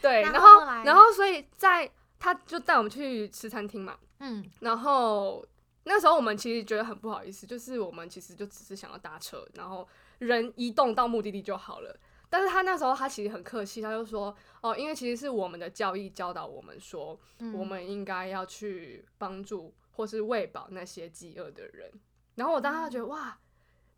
[0.00, 5.44] 对，然然后然后所以在他就带我们去吃餐厅嘛，嗯然后
[5.84, 9.86] 那时候我们其实觉得很不好意思，就是我们其实就只是想要搭车，然后
[10.18, 11.94] 人移动到目的地就好了。
[12.30, 21.92] 但是他那时候他其实很客气，他就说哦，因为其实是我们的教义教导我们说，嗯我们应该要去帮助或是喂饱那些饥饿的人。
[22.36, 23.38] 然后我当时觉得哇，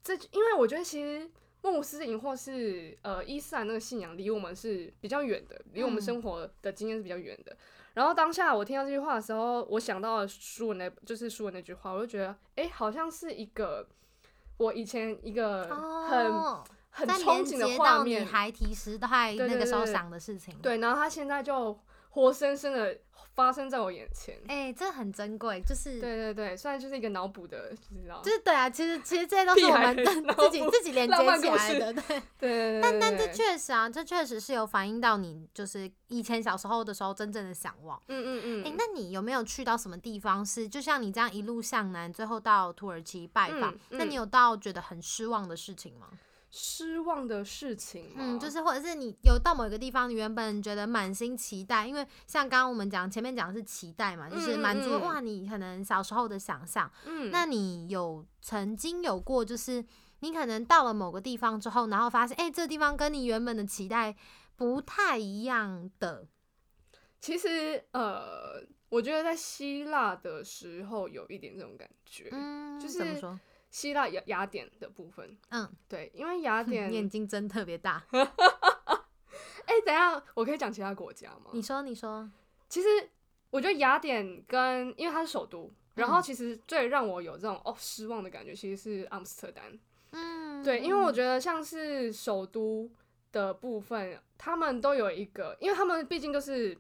[0.03, 1.31] 这因为我觉得其实
[1.62, 7.57] 穆斯林或是呃伊斯兰那个信仰离我们是比较远的，离我们嗯生活的经验是比较远的。
[7.94, 13.88] 然后当下我听到这句话的时候，我想到了书文那，就是书文那句话，我就觉得，哎、好像是一个
[14.59, 21.79] 我以前一个很、哦，很憧憬的画面，孩提时代那个时候对想的事情。，对，然后他现在就
[22.11, 22.99] 活生生的
[23.37, 24.37] 发生在我眼前。
[24.49, 32.03] 哎，这很珍贵，就是对对对，虽然就是一个脑补的，你知道，就是对啊，其实其实这些都是我们的自己自己连接起来的， 对。
[32.40, 38.01] 对对对但但这对确实啊，这确实是有反映到你就是以前小时候的时候真正的向往。
[38.09, 43.75] 嗯嗯嗯，诶，那你有没有去到什么地方是就像你这样一路向南，最后到土耳其拜访？
[43.90, 46.09] 嗯那你嗯有到觉得很失望的事情吗？
[46.59, 56.90] 失望的事情，嗯，就是或者是你有到某一个地方，你原本觉得满心期待，因为像刚刚我们讲前面讲的是期待嘛，就是满足哇你可能小时候的想象。
[57.05, 59.85] 嗯，那你有曾经有过就是
[60.21, 64.16] 你可能到了某个地方之后，然后发现哎、诶这个地方跟你原本的期待
[64.57, 66.27] 不太一样的，
[67.21, 73.38] 其实呃，我觉得在希腊的时候有一点这种感觉，嗯，就是怎么说？
[73.77, 78.03] 希腊雅雅典的部分，嗯，对，因为雅典 眼睛真特别大。
[79.67, 81.51] 哎、等一下，我可以讲其他国家吗？
[81.53, 82.27] 你说，你说，
[82.71, 82.89] 其实
[83.51, 89.79] 我觉得雅典跟因为它是首都，然后嗯其实最让我有这种哦失望的感觉，其实是阿姆斯特丹。
[90.12, 92.91] 嗯，对，因为我嗯觉得像是首都
[93.31, 96.75] 的部分，他们都有一个，因为他们毕竟都是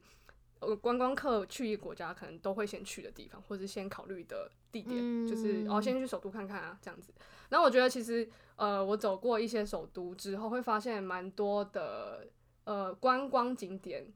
[0.60, 4.50] 呃观光客去一个国家可能都会先去的地方，或者先考虑的
[4.82, 7.12] 地点，就是哦嗯先去首都看看啊这样子。
[7.48, 12.26] 然后我觉得其实呃我走过一些首都之后，会发现蛮多的
[12.64, 14.06] 呃观光景点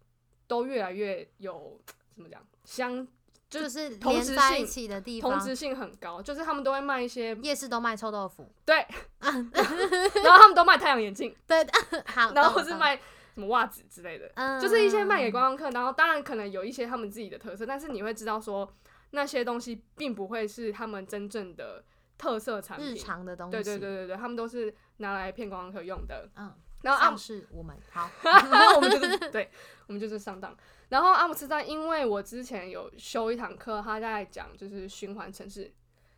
[0.47, 1.81] 都越来越有
[2.15, 3.07] 怎么讲相
[3.49, 8.87] 就就是同质连在一性起的地方，同质性很高，就是他们都会卖一些，夜市都卖臭豆腐，对，
[9.21, 11.35] 然后他们都卖太阳眼镜。
[11.47, 11.67] 对，
[12.07, 12.97] 好，然后是卖
[13.35, 15.71] 什么袜子之类的，嗯，就是一些卖给观光客。
[15.71, 18.69] 然后当然可能有一些他们自己的特色，但是你会知道说
[19.13, 21.85] 那些东西并不会是他们真正的
[22.17, 23.03] 特色产日品。
[23.03, 26.29] 常的东西，对对对对对，他们都是拿来骗观光客用的。
[26.37, 28.09] 嗯，然后阿姆是我们好，
[28.77, 29.51] 我们就是对，
[29.87, 30.57] 我们就是上当。
[30.91, 35.73] 然后阿姆斯特丹，因为我之前有修一堂课，他在讲就是循环城市，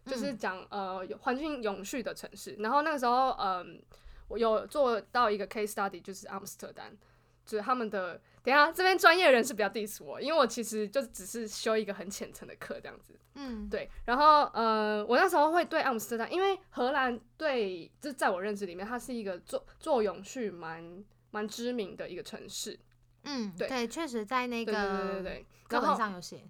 [0.06, 2.54] 就是嗯讲呃有环境永续的城市。
[2.58, 3.82] 然后那个时候，嗯、
[4.28, 6.96] 我有做到一个 case study，就是阿姆斯特丹，
[7.44, 8.20] 就是他们的。
[8.42, 13.18] 等一下这边专业人士比较 diss 我，因为我其实就只是修一个很浅层的课这样子。
[13.34, 22.78] 嗯，对，然后呃，我那时候会对阿姆斯特丹，因为荷兰对，就在我认知里面，它是一个做做永续蛮蛮知名的一个城市。
[23.24, 25.46] 嗯，对对，确实在那个对对对。
[25.68, 26.44] 课本上有写，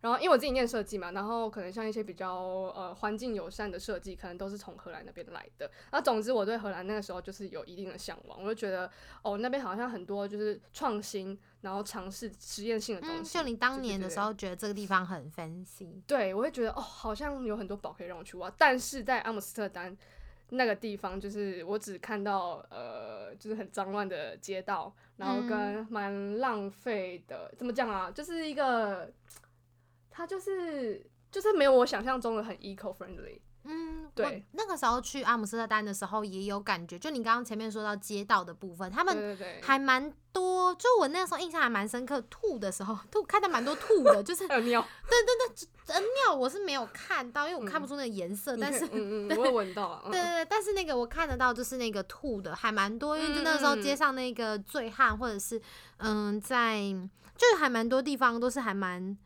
[0.00, 5.70] 然后因为我自己念设计嘛，然后可能像一些比较呃环境友善的设计，可能都是从荷兰那边来的。
[5.90, 8.90] 那总之我对荷兰那个时候就是有一定的向往，我就觉得
[9.22, 13.38] 哦那边好像很多就是创新，然后尝试实验性的东嗯，西。
[13.38, 19.96] 就你当年的时候觉得这个地方很 fancy，对，我会觉得哦，好像有很多宝可以让我去挖，但是在阿姆斯特丹
[20.50, 28.10] 那个地方，就是我只看到呃，就是很脏乱的街道，然后跟蛮浪费的，怎么讲啊？
[28.10, 29.12] 就是一个，
[30.18, 33.38] 它就是就是没有我想象中的很 eco friendly。
[33.62, 34.24] 嗯，对。
[34.24, 44.80] 我那个时候去阿姆斯特丹的时候也有感觉，就你刚刚前面说到街道的部分，他们对对对，还蛮多，就我那时候印象还蛮深刻，吐的时候吐看到蛮多吐的，就是还有尿，
[45.86, 48.84] 呃尿我是没有看到，因为我看不出那个颜色，你但是
[49.38, 55.60] 我有闻到对对对，但是那个我看得到，就是那个吐的还蛮多，因为就那个时候街上那个醉汉，或者是
[55.98, 56.80] 嗯，在
[57.36, 59.16] 就是还蛮多地方都是还蛮。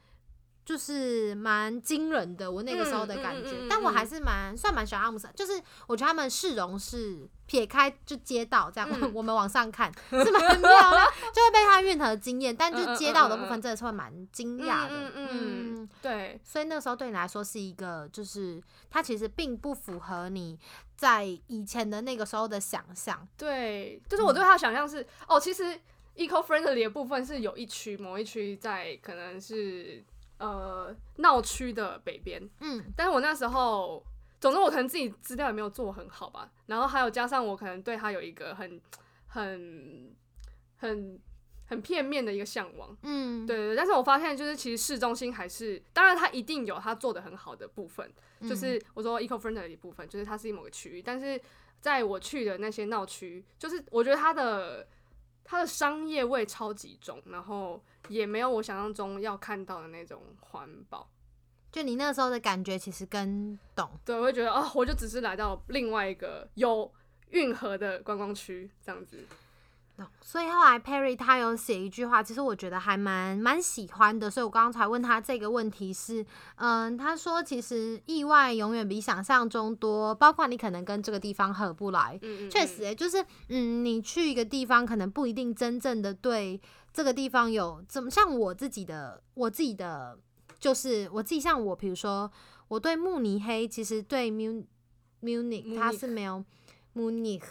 [0.65, 4.07] 就是蛮惊人的，我那个时候的感觉，嗯嗯嗯嗯但我还嗯。
[4.07, 9.11] 是蛮算蛮喜欢阿姆斯特，就是我觉得他们市容是撇开就街道这样，嗯。
[9.15, 20.59] 我们往上看是蛮漂亮，就会被他运河惊艳，但就街道的部分真的是会蛮惊讶的，嗯对，所以那个时候对你来说是一个，就是它其实并不符合你
[20.97, 23.27] 在以前的那个时候的想象。
[23.37, 25.79] 对，就是我对他的想象是，哦，其实
[26.17, 30.03] eco friendly 的部分是有一区，某一区在可能是
[30.43, 32.93] 呃闹区的北边，嗯。
[32.97, 34.05] 但是我那时候，
[34.41, 38.81] 总之我可能自己资料也没有做很好吧，然后还有加上我可能对他有一个很
[39.29, 40.15] 很
[40.77, 41.21] 很
[41.67, 42.97] 很片面的一个向往。
[43.03, 51.41] 嗯，对对对，但是我发现就是其实市中心还是，当然它一定有它做的很好的部分，嗯，就是我说 eco friendly 的部分，就是它是某个区域，但是
[51.81, 54.87] 在我去的那些闹区，就是我觉得它的
[55.53, 61.07] 它的商业味超级重，然后也没有我想象中要看到的那种环保。
[61.71, 63.87] 就你那时候的感觉其实跟懂。
[64.03, 66.91] 对，我会觉得哦，我就只是来到另外一个有
[67.33, 69.23] 运河的观光区这样子。
[69.97, 70.07] 懂。
[70.21, 76.25] 所以后来 Perry 他有写一句话，其实我觉得还蛮蛮喜欢的，所以我刚刚才问他这个问题是，
[76.57, 86.61] 嗯，他说其实意外永远比想象中多，包括你可能跟这个地方合不来，嗯嗯，确实、欸，就是嗯，你去一个地方，可能不一定真正的对
[86.93, 90.19] 这个地方有怎么像我自己的，我自己的
[90.59, 92.31] 就是我自己像我，比如说
[92.69, 94.65] 我对慕尼黑，其实对 Mun
[95.23, 96.45] Munich 它是没有
[96.95, 97.43] Munich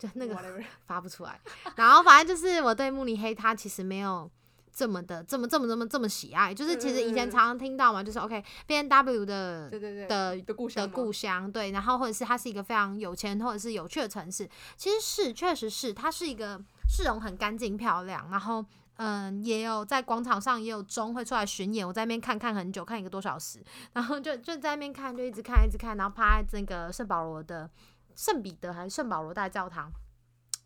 [0.00, 0.36] 就那个
[0.88, 1.38] 发不出来，
[1.76, 4.28] 然后反正就是我对慕尼黑，它其实没有。
[4.72, 16.58] 这么的，这么这么这么这么喜爱，就是其实以前常常听到嘛，就是 OK B N W 的对对对的的故乡的故乡，对，然后或者是它是一个非常有钱或者是有趣的城市，其实是确实是它是一个
[16.88, 18.64] 市容很干净漂亮，然后
[18.96, 23.58] 嗯也有在广场上也有钟会出来巡演，我在那边看看很久，看一个多小时，
[23.92, 27.68] 然后就就在那边看，就一直看一直看，然后趴在那个圣保罗的
[28.14, 29.90] 圣彼得还是圣保罗大教堂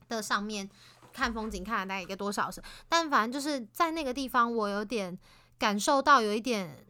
[0.09, 0.69] 的上面
[1.13, 5.19] 看风景，看了大概一个多小时，但反正就是在那个地方，我有点
[5.59, 6.85] 感受到有一点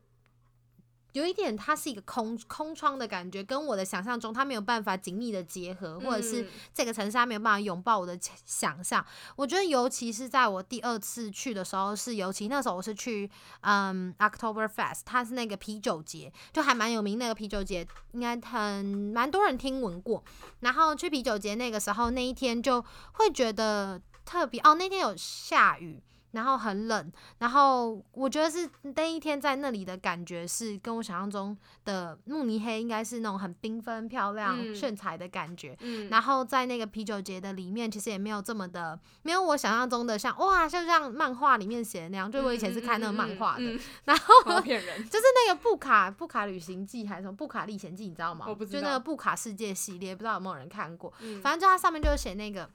[1.15, 9.05] 有一点，它是一个空空窗的感觉，跟我的想象中它没有办法紧密的结合，或者是嗯这个城市它没有办法拥抱我的想象。
[9.37, 17.17] 我觉得，尤其是在我第二次去的时候，是尤其那时候我是去嗯 October Fest，它是那个啤酒节，就还蛮有名。
[17.17, 20.25] 那个啤酒节应该很蛮多人听闻过。
[20.61, 26.03] 然后去啤酒节那个时候，那一天就会觉得特别哦，那天有下雨。
[26.35, 35.77] 然后很冷，然后我觉得是那一天在那里的感觉是跟我想象中的慕尼黑应该是那种很缤纷、漂亮、嗯炫彩的感觉。
[35.81, 42.31] 嗯，然后在那个啤酒节的里面，其实也没有这么的，没有我想象中的像哇，就像漫画里面写的那样。
[42.31, 45.05] 就我以前是看那个漫画的，然后骗人。
[45.09, 48.47] 就是那个布卡布卡旅行记还是什么布卡历险记，你知道吗？
[48.49, 51.13] 我不知就那个布卡世界系列，不知道有没有人看过？
[51.21, 52.69] 嗯反正就它上面就是写那个。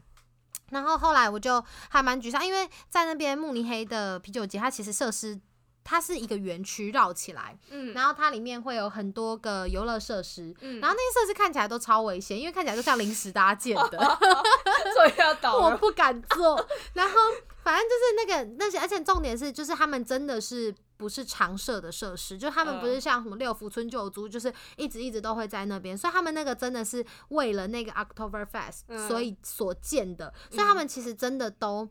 [0.71, 5.39] 然后后来我就还蛮沮丧，因为在那边慕尼黑的啤酒节，它其实设施
[5.83, 13.97] 它是一个园区绕起来，嗯，然后它里面会有很多个游乐设施，嗯然后那些设施看起来都超危险，因为看起来就像临时搭建的，
[14.95, 15.65] 所以要倒了。
[15.71, 16.63] 我不敢坐。
[16.93, 17.15] 然后
[17.63, 31.89] 反正就是那个那些，而且重点是，就是他们真的是不是常设的设施，就他们不是嗯像什么六福村旧租，就是一直一直都会在那边，所以他们那个真的是为了那个 October Fest 嗯所以所建的，所以他们其实真的都。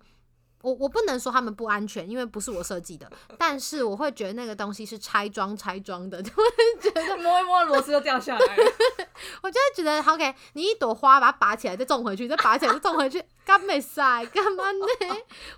[0.60, 6.42] 我我不能说他们不安全，因为不是我设计的， 但是我会觉得那个东西是拆装拆装的， 就会
[6.80, 8.72] 觉得摸一摸螺丝就掉下来了。
[9.40, 14.86] 我就会觉得，OK，你一朵花把它拔起来再种回去，再拔起来再种回去，干没塞，干嘛呢？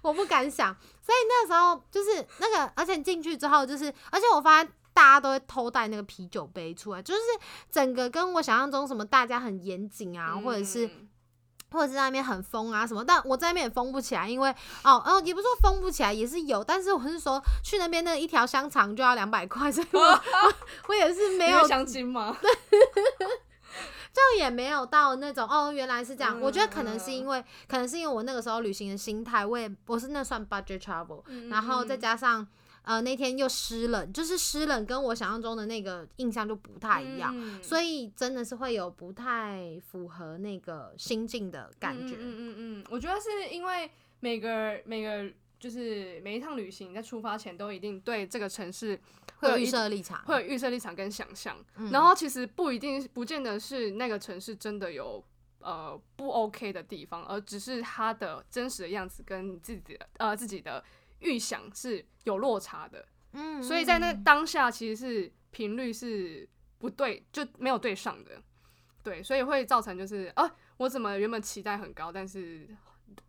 [0.03, 0.77] 我不敢想。
[1.11, 7.21] 所以那时候就是那个，而且进去之后就是，而且我发现大家都会偷带那个啤酒杯出来，就是
[7.69, 11.09] 整个跟我想象中什么大家很严谨啊，或者是嗯
[11.73, 14.51] 或者是在那边很疯啊什么，但我在那边也疯不起来，因为
[14.85, 20.55] 哦哦，也不是说疯不起来，也是有，但是我是说去那边那一条香肠就要两百块，所以我 我
[20.87, 22.37] 我也是没有你会相亲吗？
[24.13, 26.39] 就也没有到那种哦，原来是这样。
[26.39, 32.47] 嗯我觉得可能是因为，可能是因为我那个时候旅行的心态，我也我是那算 budget travel，、嗯然后再加上
[32.83, 42.15] 呃那天又湿冷，就是湿冷跟我想象中的那个印象就不太一样，嗯所以真的是会有不太符合那个心境的感觉。
[42.15, 43.91] 嗯嗯嗯嗯，我觉得是因为
[44.21, 48.99] 每个每个就是每一趟旅行在出发前都一定对这个城市
[49.37, 55.23] 会有预设立场，会有预设立场跟想象，嗯然后其实不一定不见得是那个城市真的有
[55.61, 60.83] 呃不 OK 的地方，而只是它的真实的样子跟你自己的呃自己的
[61.21, 64.25] 预想是有落差的，嗯，所以在那嗯。
[64.25, 66.49] 当下其实是频率是
[66.79, 68.41] 不对，就没有对上的，
[69.03, 72.67] 对，所以会造成就是啊，我怎么原本期待很高，但是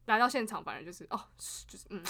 [0.05, 1.19] 来到现场反而就是哦，
[1.67, 2.03] 就是嗯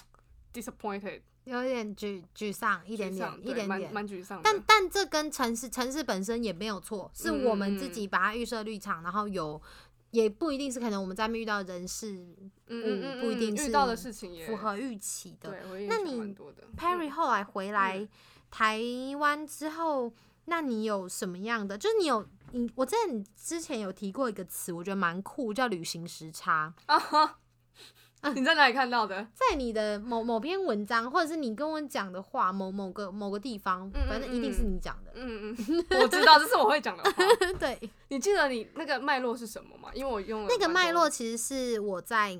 [0.53, 3.93] ，disappointed，有点沮沮丧一点点一点点。
[3.93, 9.61] 蛮沮丧，但但这跟城市城市本身也没有错，是嗯我们自己把它预设立场，然后有
[10.11, 15.55] 也不一定是可能我们在那边遇到的人是嗯嗯嗯不一定是嗯遇到的事情也符合预期的。
[15.88, 16.36] 那你。
[16.78, 18.09] Perry 嗯后来回来嗯
[18.49, 18.82] 台
[19.19, 20.13] 湾之后，
[20.45, 21.78] 那你有什么样的？
[21.78, 26.74] 就是你有你，我记得你之前有提过一个词，我觉得蛮酷，叫旅行时差。
[26.88, 27.39] 啊哈，
[28.30, 29.28] 你在哪里看到的？
[29.34, 35.11] 在你的某某篇文章，或者是你跟我讲的话，某某个某个地方，嗯反正一定是你讲的。
[35.15, 37.11] 嗯嗯，我知道，这是我会讲的话。
[37.59, 37.78] 对，
[38.09, 39.89] 你记得你那个脉络是什么吗？
[39.93, 42.39] 因为我用了那个脉络其实是我在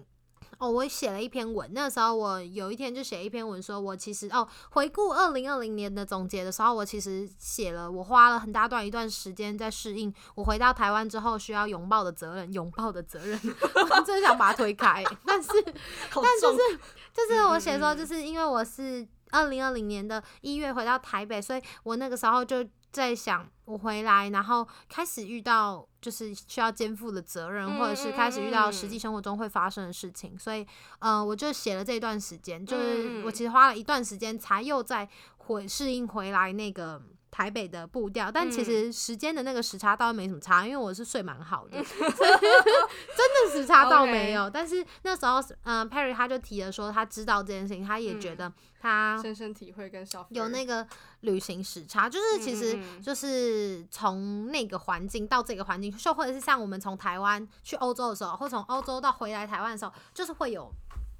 [0.62, 13.39] 哦，我写了一篇文，那时候我有一天就写一篇文，说我其实哦，回顾二零二零年的总结的时候，我其实写了，我花了很大段一段时间在适应我回到台湾之后需要拥抱的责任，拥抱的责任，
[13.89, 15.49] 我真想把它推开，但是
[16.14, 16.59] 但就是
[17.12, 30.66] 就是我写说，就是因为我是二零二零年的一月回到台北，所以我那个时候就在想，我回来，然后开始遇到就是需要肩负的责任，嗯或者是开始遇到实际生活中会发生的事情，所以
[30.99, 37.02] 呃，我就写了这一段时间，就是嗯嗯我其实花了一段时间才又再回适应回来那个。
[37.32, 38.66] 台北的步调，但其嗯。
[38.66, 44.50] 实时间的那个时差倒没什么差，因为我是睡蛮好的 真的时差倒没有。
[44.50, 50.86] 但是那时候，嗯、p e r r y 他就提了说，他知道这件事情，他也觉嗯得他深深体会跟有那个
[51.22, 60.72] 旅行时差，就是其实就是从那个环境到这个环境，就或者是像我们从台湾去欧洲的时候，或从欧洲到回来台湾的时候，就是会有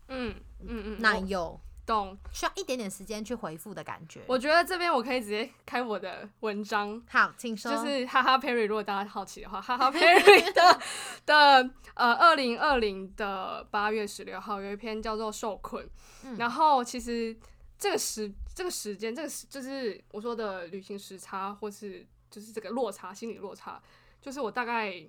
[0.10, 1.60] 嗯嗯嗯，我奶油
[1.92, 2.18] 懂。
[2.32, 4.22] 需要一点点时间去回复的感觉。
[4.28, 7.72] 我觉得这边我可以直接开我的文章，好，请说。
[7.72, 10.80] 就是哈哈 Perry，如果大家好奇的话，哈哈 Perry 的
[11.26, 15.86] 的呃，二零二零的八月十六号有一篇叫做《受困》，
[16.24, 17.36] 嗯然后其实
[17.78, 23.82] 这个时这个时间，这个时就是我说的旅行时差，或是就是这个落差，心理落差，
[24.22, 25.04] 就是我大概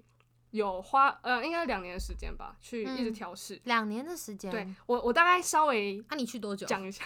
[0.52, 3.60] 有花呃，应该两年的时间吧，去一直嗯调试。
[3.64, 4.50] 两年的时间。
[4.50, 6.66] 对，我我大概稍微那、你去多久？
[6.66, 7.02] 讲一下，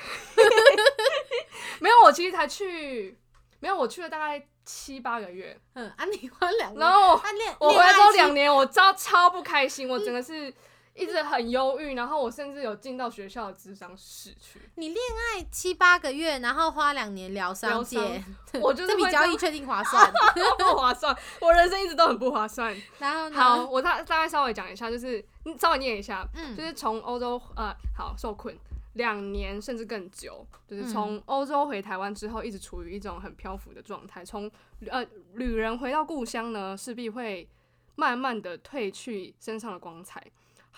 [1.80, 3.16] 没有，我其实才去，
[3.61, 7.22] 没有，我去了大概七八个月，嗯，啊，你花两年，然后啊
[7.61, 10.53] 我回来之后两年，年，我超超不开心，我真的是
[10.97, 18.24] 一直很忧郁，然后我甚至有进到学校的智商室去，你恋爱七八个月，然后花两年疗伤疗界，
[18.61, 20.11] 我 就是这笔交易确定划算。
[20.59, 22.74] 不划算，我人生一直都很不划算。
[22.99, 23.36] 然后呢？
[23.36, 28.59] 好，，我大大概稍微讲一下，就是你稍微念一下，嗯就是从欧洲呃，好受困
[28.94, 34.24] 两年甚至更久，就是嗯从欧洲回台湾之后，一直处于一种很漂浮的状态。
[34.24, 34.51] 从
[34.88, 37.47] 呃旅人回到故乡呢，势必会
[37.94, 40.22] 慢慢的褪去身上的光彩，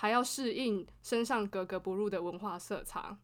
[0.01, 3.17] 还要适应身上格格不入的文化色彩。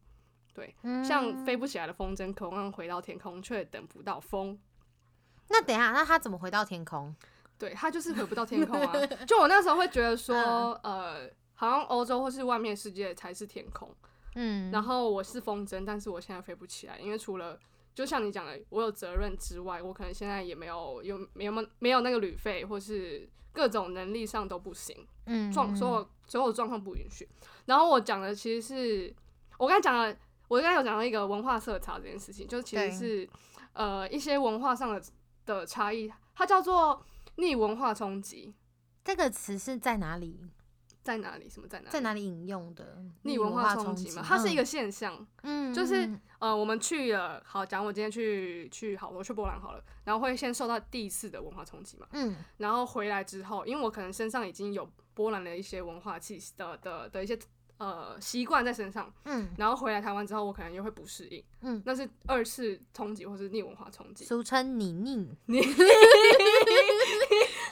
[0.53, 4.59] 对，像嗯飞不起来的风筝，渴望回到天空，却等不到风。
[5.47, 7.15] 那等一下，那他怎么回到天空？
[7.57, 8.93] 对，他就是回不到天空啊。
[9.25, 13.89] 就我那时候会觉得说，嗯呃，好像欧洲或是外面世界才是天空，
[14.35, 17.57] 嗯，然后我是风筝，但是我现在飞不起来，因为除了
[17.93, 27.27] 就像你讲的，我有责任之外，我可能现在也没有有没有没有那个旅费，或是各种能力上都不行，嗯状所有所有状况不允许。
[27.65, 29.15] 然后我讲的其实是
[29.57, 30.15] 我刚才讲了，
[30.49, 33.29] 我刚才有讲到一个文化色差这件事情，就是其实是
[33.73, 35.01] 呃一些文化上的
[35.45, 37.01] 的差异，它叫做
[37.37, 38.53] 逆文化冲击。
[39.03, 40.41] 这个词是在哪里？
[41.05, 41.47] 在哪里？
[41.47, 41.91] 什么在哪里？
[41.91, 42.97] 在哪里引用的？
[43.21, 45.15] 逆文化冲击嘛，它是一个现象。
[45.43, 57.37] 嗯，嗯，就是嗯呃，我们去了，好，讲我今天去去好，我去波兰好了，然后会先受到第一次的文化冲击嘛，嗯然后回来之后，因为我可能身上已经有波兰的一些文化气息的的的一些
[57.77, 64.25] 呃习惯在身上，嗯然后回来台湾之后，我可能又会不适应，嗯，那是二次冲击或是逆文化冲击。
[64.25, 65.37] 俗称你逆。
[65.45, 65.61] 你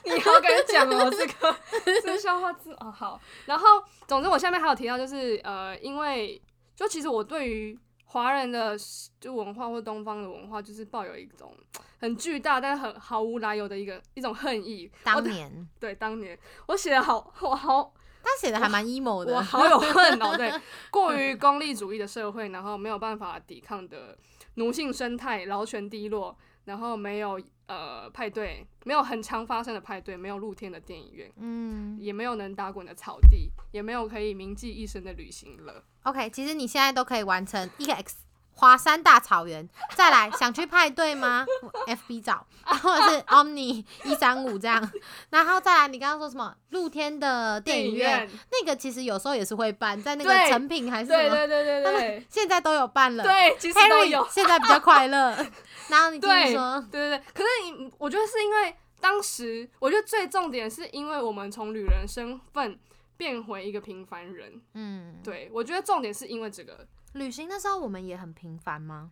[0.23, 1.55] 好敢讲哦，这个
[2.01, 3.19] 这个笑话字哦好。
[3.45, 3.65] 然后
[4.07, 6.41] 总之我下面还有提到，就是呃，因为
[6.75, 8.75] 就其实我对于华人的
[9.19, 11.55] 就文化或东方的文化，就是抱有一种
[11.99, 14.91] 很巨大但很毫无来由的一个一种恨意。
[15.03, 16.37] 当年对当年
[16.67, 20.53] 我写的好我好他写的还蛮 emo 的我的， 好有恨哦，对，
[20.91, 24.17] 过于功利主义的社会，然后没有办法抵抗的
[24.55, 35.84] 奴性生态，劳权低落，然后没有呃派对，没有很常发生的派对，没有露天的电影院，嗯也没有能打滚的草地，也没有可以铭记一生的旅行了。
[36.03, 38.18] ，OK，其实你现在都可以完成一个 X。
[38.55, 41.43] 华山大草原，再来想去派对吗
[41.88, 44.91] ？FB 找， 或者是 Omni 一三五这样，
[45.32, 53.24] 然后再来你刚刚说什么露天的电影院，那个其实有时候也是会办，在那个成品还是什么，对对对对对现在都有办了。
[53.24, 54.24] 对，其实都有。
[54.30, 55.36] 现在比较快乐。
[55.89, 62.79] 然后你继续对说，对对对，可是你，我觉得是因为当时，我觉得最重点是因为我们从旅人身份
[63.17, 64.61] 变回一个平凡人。
[64.73, 69.11] 嗯，对我觉得重点是因为这个，旅行的时候我们也很平凡吗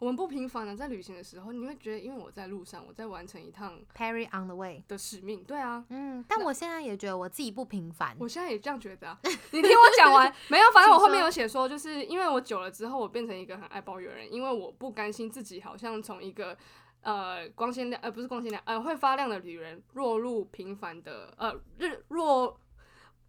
[0.00, 4.82] 我们不平凡的在旅行的时候，你会觉得，因为我在路上，我在完成一趟？Perry on the way。
[4.88, 5.44] 的使命。
[5.44, 8.16] 对啊，嗯，但我现在也觉得我自己不平凡。
[8.18, 9.20] 我现在也这样觉得啊。
[9.22, 10.70] 你听我讲完没有？
[10.72, 16.56] 反正我后面有写说，就是因为我久了之后，我变成一个很爱抱怨的人，因为我不甘心自己好像从一个
[17.02, 22.58] 呃光鲜亮呃不是光鲜亮呃会发亮的女人，落入平凡的呃日落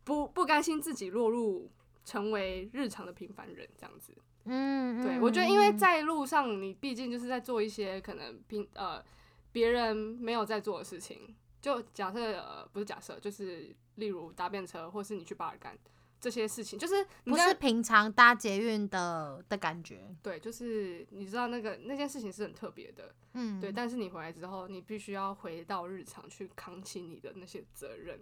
[0.05, 1.69] 不不甘心自己落入
[2.05, 4.15] 成为日常的平凡人这样子。
[4.45, 9.03] 嗯，对，嗯我觉得因为嗯在路上，你毕竟就是在做一些可能平呃
[9.51, 11.35] 别人没有在做的事情。
[11.61, 15.77] 就假设呃不是假设，就是例如搭便车，或是你去巴尔干
[16.19, 20.09] 这些事情，就是不是平常搭捷运的的感觉。
[20.23, 23.71] 对，就是你知道那个那件事情是很特别的，嗯，对。
[23.71, 28.19] 但是你回来之后，你必须要回到日常去扛起你的那些责任，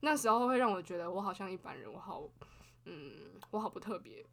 [0.00, 2.28] 那时候会让我觉得我好像一般人，我好
[2.86, 3.12] 嗯
[3.52, 4.26] 我好不特别。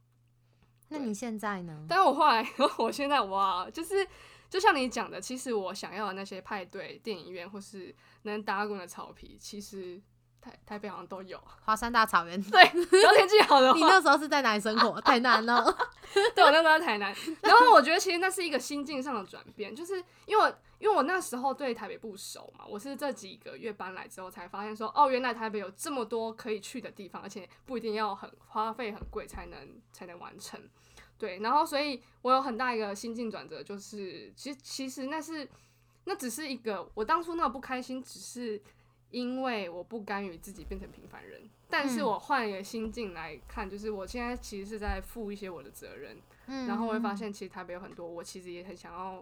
[0.89, 1.85] 对那你现在呢？
[1.87, 2.45] 但是我后来，
[2.79, 4.05] 我现在哇，就是
[4.49, 10.01] 就像你讲的，其实我想要的那些派对、电影院或是能打滚的草皮，其实
[10.41, 11.39] 台台北好像都有。
[11.63, 12.41] 华山大草原。
[12.41, 14.99] 对，只要天气好的话 你，那时候是在哪里生活？
[15.01, 15.63] 台南哦。
[16.33, 17.15] 对我那时候在台南。
[17.41, 30.59] 然后我觉得其实那是一个心境上的转变，就是因为我因为我那时候对台北不熟嘛，我是这几个月搬来之后才发现说，哦，原来台北有这么多可以去的地方，而且不一定要很花费很贵才能才能完成。
[31.17, 35.47] 对，然后所以我有很大一个心境转折，就是其实其实那是
[36.05, 38.61] 那只是一个我当初那个不开心，只是
[39.11, 42.05] 因为我不甘于自己变成平凡人，但是嗯。
[42.05, 46.17] 我换一个心境来看，就是我现在其实是在负一些我的责任，
[46.47, 49.21] 嗯然后我会发，现其实台北有很多我其实也很想要，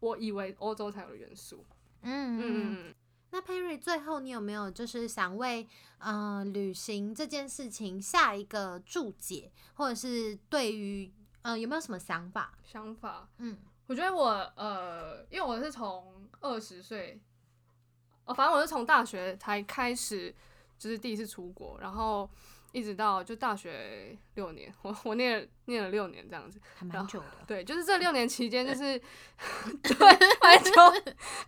[0.00, 1.64] 我以为欧洲才有的元素。
[2.02, 2.94] 嗯嗯
[3.30, 5.66] 那 Perry 最后你有没有就是想为
[5.98, 12.56] 呃旅行这件事情下一个注解，或者是对于呃有没有什么想法？
[12.64, 17.20] 想法，嗯我觉得我呃，因为我是从二十岁，
[18.24, 20.34] 哦，反正我是从大学才开始，
[20.78, 22.28] 就是第一次出国，然后
[22.76, 26.60] 一直到就大学六年，我我念了念了六年这样子。
[26.74, 27.26] 还蛮久的。
[27.46, 29.00] 对，就是这六年期间，就是
[29.82, 29.94] 对，
[30.42, 30.72] 蛮久，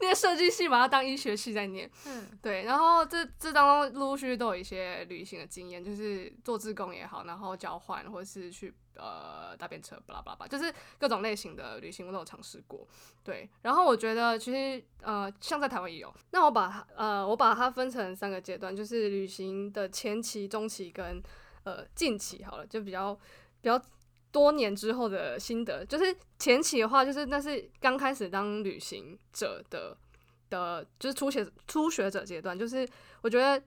[0.01, 1.91] 念设计系把它当医学系在念。
[2.07, 12.87] 嗯对，然后这这当中陆陆续续都有一些旅行的经验，就是做志工也好，然后交换或是去呃搭便车，巴拉巴拉巴，就是各种类型的旅行我都有尝试过。
[13.25, 21.23] 对，然后我觉得其实呃像在台湾也有，那我把它呃我把它分成三个阶段，就是旅行的前期、中期跟
[21.65, 23.15] 呃近期好了，就比较
[23.63, 23.81] 比较。
[24.31, 29.97] 多年之后的心得，就是前期的话，就是那是刚开始当旅行者的
[30.51, 32.87] 的，就是初学初学者阶段，就是
[33.23, 33.61] 我觉得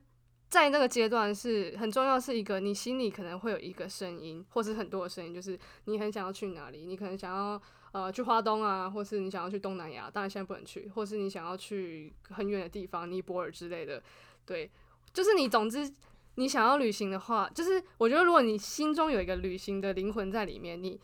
[0.52, 14.02] 在那个阶段是很重要，是一个你心里可能会有一个声音，或是很多的声音，就是你很想要去哪里，你可能想要呃去花东啊，或是你想要去东南亚，当然现在不能去，或是你想要去很远的地方，尼泊尔之类的，
[14.44, 14.70] 对，
[15.14, 15.90] 就是你总之。
[16.36, 20.98] 你想要旅行的话，就是我觉得，如果你心中有一个旅行的灵魂在里面，你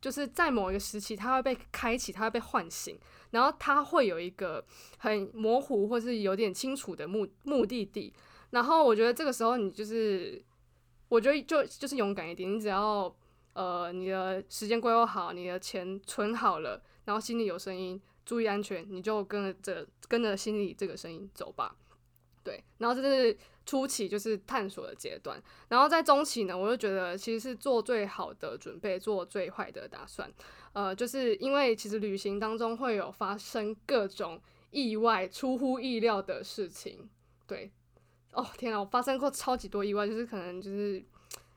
[0.00, 2.96] 就是在某一个时期，它会被开启，它会被唤醒，
[3.32, 4.64] 然后它会有一个
[4.98, 8.14] 很模糊或是有点清楚的目目的地。
[8.50, 10.42] 然后我觉得这个时候你就是，
[11.08, 13.14] 我觉得就就是勇敢一点，你只要
[13.52, 21.76] 呃你的时间规划好，你的钱存好了，然后心里有声音，注意安全，你就跟着跟着心里这个声音走吧。
[22.44, 23.36] 对，然后这是
[23.66, 30.32] 初期就是探索的阶段，然后在中期呢，我就觉得其实是做最好的准备，做最坏的打算。
[30.72, 34.40] 呃，就是因为其实旅行当中会有发生各种
[34.70, 37.10] 意外、出乎意料的事情。
[37.46, 37.70] 对，
[38.32, 41.02] 哦天啊，我发生过超级多意外，就是可能就是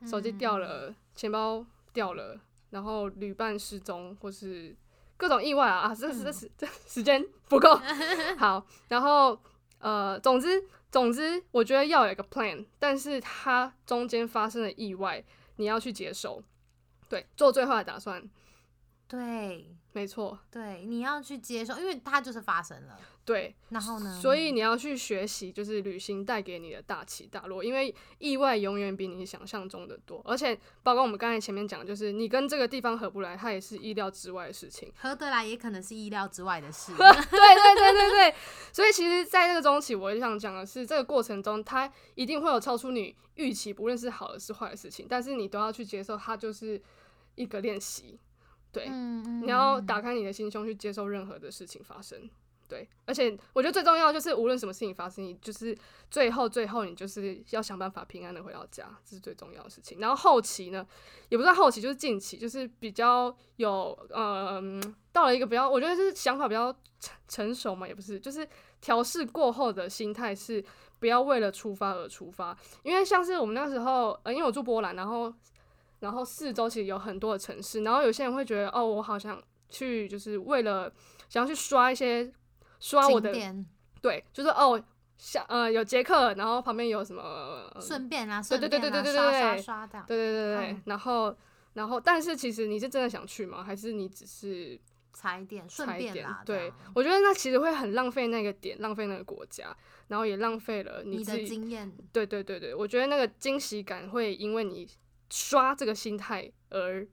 [0.05, 2.39] 手机掉了，钱包掉了，
[2.71, 4.75] 然后旅伴失踪，或是
[5.17, 5.93] 各种意外啊啊！
[5.95, 7.79] 这这时这时间不够。
[8.39, 9.39] 好，然后
[9.79, 15.23] 呃，总之总之，我觉得要有一个 plan，但是它中间发生的意外，
[15.57, 16.41] 你要去接受，
[17.07, 18.27] 对，做最坏的打算，
[19.07, 22.97] 对没错，对，你要去接受，因为它就是发生了。
[23.23, 24.19] 对，然后呢？
[24.19, 34.91] 所以你要去学习，就是旅行带给你的大起大落，因为意外永远比你想象中的多，而且包括我们刚才前面讲，就是你跟这个地方合不来，它也是意料之外的事情。
[34.95, 36.93] 合得来也可能是意料之外的事。
[36.97, 38.35] 对对对对对，
[38.73, 46.81] 所以其实，在这个中期，我就想讲的是，这个过程中，它一定会有超出你预期，不论是好的是坏的事情，但是你都要去接受，它就是
[47.35, 48.19] 一个练习。
[48.71, 52.29] 对，你要打开你的心胸去接受任何的事情发生。
[52.67, 55.77] 对，而且我觉得最重要就是，无论什么事情发生，你就是
[56.09, 59.99] 最后最后你就是要想办法平安的回到家，这是最重要的事情。
[59.99, 60.87] 然后后期呢，
[61.27, 68.47] 也不算后期，就是近期，就是比较有呃，嗯到了一个比较，我觉得是想法比较成成熟嘛，也不是，就是
[68.79, 70.63] 调试过后的心态是
[70.97, 75.33] 不要为了出发而出发，因为像是我们那时候，呃，因为我住波兰，然后
[76.01, 80.91] 然后四周其实有很多的城市，然后有些人会觉得，哦，我好想去，就是为了
[81.29, 82.29] 想要去刷一些。
[82.83, 83.63] 刷我的点
[84.01, 84.83] 对，就是哦，
[85.15, 91.37] 像呃有捷克，然后旁边有什么，呃顺便啊，对对对对对对刷刷对对对对对，嗯然后
[91.73, 93.63] 然后，但是其实你是真的想去吗？
[93.63, 94.81] 还是你只是
[95.13, 96.41] 踩点顺便啦，？
[96.43, 99.71] 对样，我觉得那其实会很浪费那个点，浪费那个国家，
[100.07, 101.23] 然后也浪费了你。
[101.23, 104.87] 的经验，对对对对，我觉得那个惊喜感会因为你
[105.31, 107.07] 刷这个心态而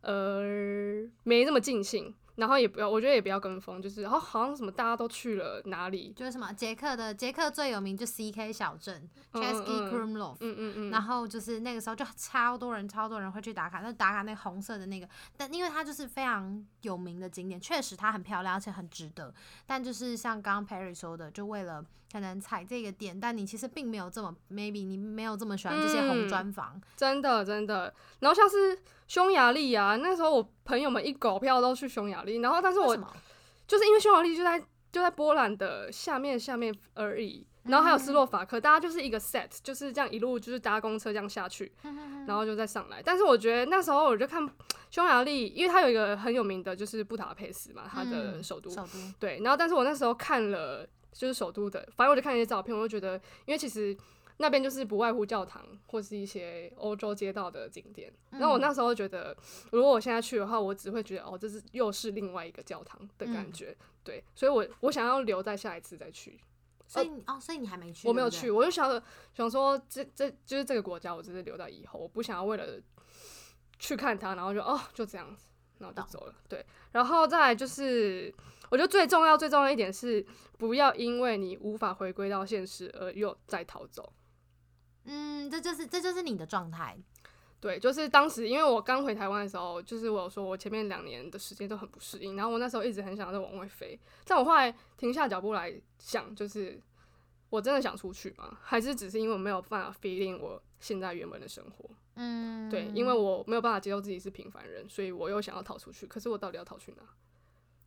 [0.00, 2.14] 而没那么尽兴。
[2.40, 19.34] 然后也不要，我觉得也不要跟风，就是哦，好像什么大家都去了哪里，就是什么捷克的捷克最有名就 C K 小镇嗯 c h e s k y 嗯 Krumlov，嗯嗯嗯，然后就是那个时候就超多人，超多人会去打卡，那打卡那个红色的那个，但因为它就是非常有名的景点，确实它很漂亮，而且很值得。
[19.66, 27.94] 但就是像刚刚 Perry 说的，就为了可能踩这个点，但你其实并没有这么 maybe 你没有这么喜欢这些红嗯砖房，真的真的。
[28.20, 28.78] 然后像是
[29.10, 32.96] 匈牙利啊，那时候我朋友们一狗票都去匈牙利，然后但是我？
[33.66, 34.56] 就是因为匈牙利就在
[34.92, 41.72] 就在波兰的下面下面而已，然后还有斯洛伐克，大家就是一个 set，就是这样一路就是搭公车这样下去，
[42.24, 43.02] 然后就再上来。
[43.04, 44.48] 但是我觉得那时候我就看
[44.92, 49.40] 匈牙利，因为它有一个很有名的就是布达佩斯嘛，它的嗯首都，首都，对。
[49.42, 53.96] 然后但是我那时候看了就是首都的，反正我就看一些照片，我就觉得，因为其实
[54.42, 58.10] 那边就是不外乎教堂或是一些欧洲街道的景点。
[58.30, 59.36] 嗯那、我那时候觉得，
[59.70, 63.76] 如果我现在去的话，我只会觉得哦，这是又是另外一个教堂的感嗯觉。
[64.02, 66.40] 对，所以我我想要留在下一次再去。
[66.86, 68.08] 所以你哦，所以你还没去？
[68.08, 69.02] 我没有去，我就想着
[69.34, 72.80] 想说这这就是这个国家，我只是留到以后，我不想要为了
[73.78, 75.48] 去看它，然后就哦就这样子，
[75.80, 76.34] 然后就走了。
[76.48, 78.34] 对，然后再来就是，
[78.70, 80.24] 我觉得最重要最重要一点是，
[80.56, 84.10] 不要因为你无法回归到现实而又再逃走。
[85.04, 86.96] 嗯，这就是这就是你的状态。
[87.60, 96.80] 对，就是当时因为我刚回台湾的时候，就是我有说我前面两年的时间都很不适应，然后我那时候一直很想要再往外飞，但我后来停下脚步来想，就是
[97.50, 98.58] 我真的想出去吗？
[98.62, 101.90] 还是只是因为我没有办法 feeling 我现在原本的生活？
[102.14, 107.02] 嗯，对，因为我没有办法接受自己是平凡人，所以我又想要逃出去，可是我到底要逃去哪？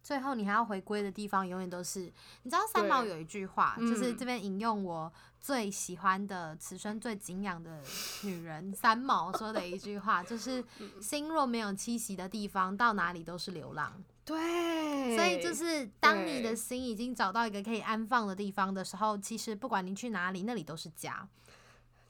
[0.03, 2.01] 最后你还要回归的地方，永远都是
[2.43, 7.81] 你知道三毛有一句话，就是嗯这边引用我最喜欢的、此生最敬仰的
[8.23, 14.03] 女人三毛说的一句话，就是 嗯心若没有栖息的地方，到哪里都是流浪。
[14.25, 21.27] 对所以就是当你的心已经找到一个可以安放的地方的时候，其实不管你去哪里，那里都是家。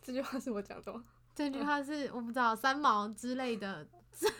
[0.01, 1.03] 这句话是我讲的吗？
[1.33, 3.87] 这句话是我不知道三毛之类的，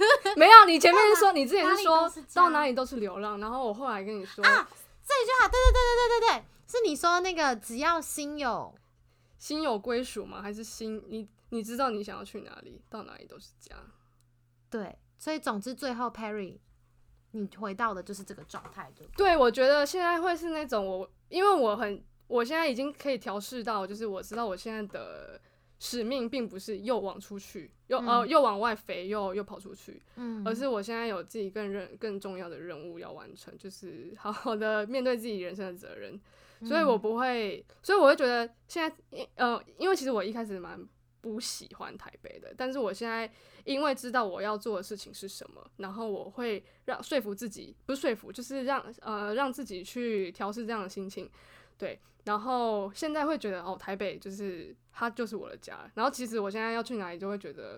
[0.35, 4.67] 没有，你前面是说 你之前是说到哪里都是流浪，然后我后来跟你说啊，
[5.03, 8.73] 这句话，对对对对对对对，是你说那个只要心有
[9.37, 10.41] 心有归属吗？
[10.41, 13.75] 还是心你你知道你想要去哪里，到哪里都是家。
[14.69, 16.57] 对，所以总之最后 Perry，
[17.31, 19.27] 你回到的就是这个状态，对不对？
[19.27, 25.39] 对，我觉得现在会是那种我，因为我很，我现在已经可以调试到，就是我知道我现在的
[25.83, 28.29] 使命并不是又往出去，又、呃嗯。
[28.29, 30.41] 又往外飞，又又跑出去，嗯。
[30.47, 36.17] 而是我现在有自己更任更重要的任务要完成，就是好好的面对自己人生的责任。
[36.63, 37.01] 所以我嗯。
[37.01, 40.79] 不会，所以我会觉得现在，呃，因为其实我一开始蛮
[41.19, 43.29] 不喜欢台北的，但是我现在
[43.65, 51.29] 因为知道我要做的事情是什么，然后我会让说服自己，不是说服，就是让呃让自己去调试这样的心情，
[51.83, 57.77] 对，然后现在会觉得哦，台北就是它就是我的家，然后其实我现在要去哪里就会觉得，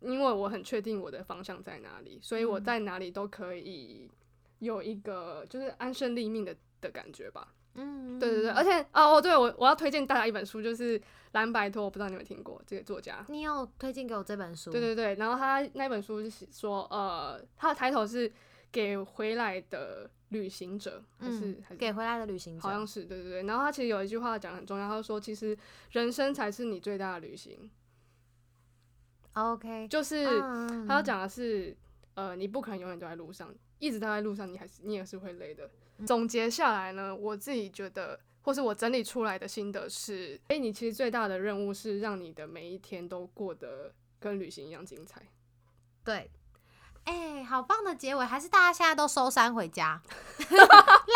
[0.00, 4.10] 因为我很确定我的方向在哪里，所以我嗯在哪里都可以
[4.58, 7.54] 有一个就是安身立命的的感觉吧。
[7.78, 11.00] 嗯，对对对，嗯而且哦，对我我要推荐大家一本书，就是
[11.32, 13.24] 蓝白托，我不知道你有没有听过这个作家。
[13.28, 14.70] 你有推荐给我这本书？
[14.70, 18.30] 对对对，然后他那本书是说，呃，他的抬头是
[18.72, 23.42] 给回来的旅行者，还是、给回来的旅行者，好像是对对对。
[23.44, 25.56] 然后他其实有一句话讲得很重要，他就说，其实
[25.90, 27.70] 人生才是你最大的旅行
[29.34, 31.76] ，OK，就是嗯他要讲的是，
[32.14, 35.70] 呃，你不可能永远都在路上，一直都在路上，你还是你也是会累的。
[36.04, 45.22] 总结下来呢，我自己觉得，或是我整理出来的心得是，哎、你其实最大的任务是让你的每一天都过得跟旅行一样精彩。
[46.04, 46.30] 对。
[47.06, 50.00] 哎、好棒的结尾，还是大家现在都收山回家，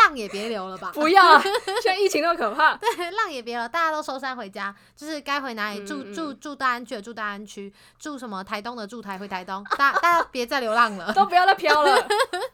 [0.05, 0.89] 浪也别留了吧。
[0.95, 1.41] 不要啊，
[1.83, 2.75] 现在疫情那么可怕。
[2.77, 12.07] 对，浪也别了，大家都收山回家，就是该回哪里住、住住大安区的住大安区，住什么台东的住台回台东，大大家别再流浪了，都不要再飘了，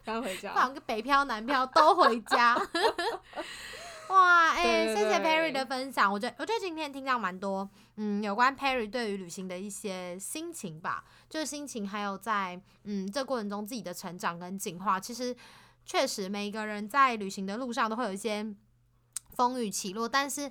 [0.04, 0.52] 赶快回不家。
[0.52, 2.60] 管个北漂南漂都回家。
[4.08, 14.98] 哇，哎、谢谢 Perry 的分享，我觉得我觉得今天听到蛮多，嗯，有关 Perry 对于旅行的一些心情吧，就是心情，还有在嗯这过程中自己的成长跟进化。
[14.98, 15.36] 其实
[15.84, 18.46] 确实每一个人在旅行的路上都会有一些
[19.34, 20.50] 风雨起落，但是。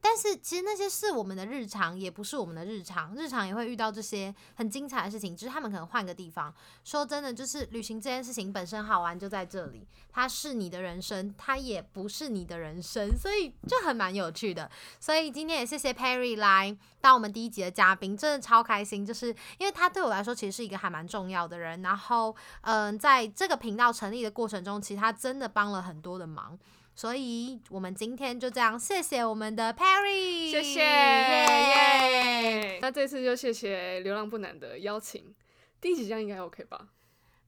[0.00, 3.14] 但是其实那些是我们的日常，也不是我们的日常。
[3.16, 6.54] 日常也会遇到这些很精彩的事情，只是他们可能换个地方。
[6.84, 14.70] 说真的，就是旅行这件事情本身好玩就在这里，它是你的人生，它也不是你的人生，所以就很蛮有趣的。
[15.00, 21.82] 所以今天也谢谢 Perry 来当我们第一集的嘉宾，真的超开心，就是因为他对我来说其实是一个还蛮重要的人。
[21.82, 26.56] 然后，嗯、在这个频道成立的过程中，其实他真的帮了很多的忙。
[26.96, 32.78] 所以我们今天就这样，谢谢我们的 Perry，谢谢耶耶！
[32.80, 35.34] 那这次就谢谢流浪不难的邀请，
[35.78, 36.86] 第一集这样应该 OK 吧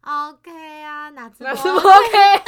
[0.03, 2.43] ？OK 啊，哪次那是播不 OK？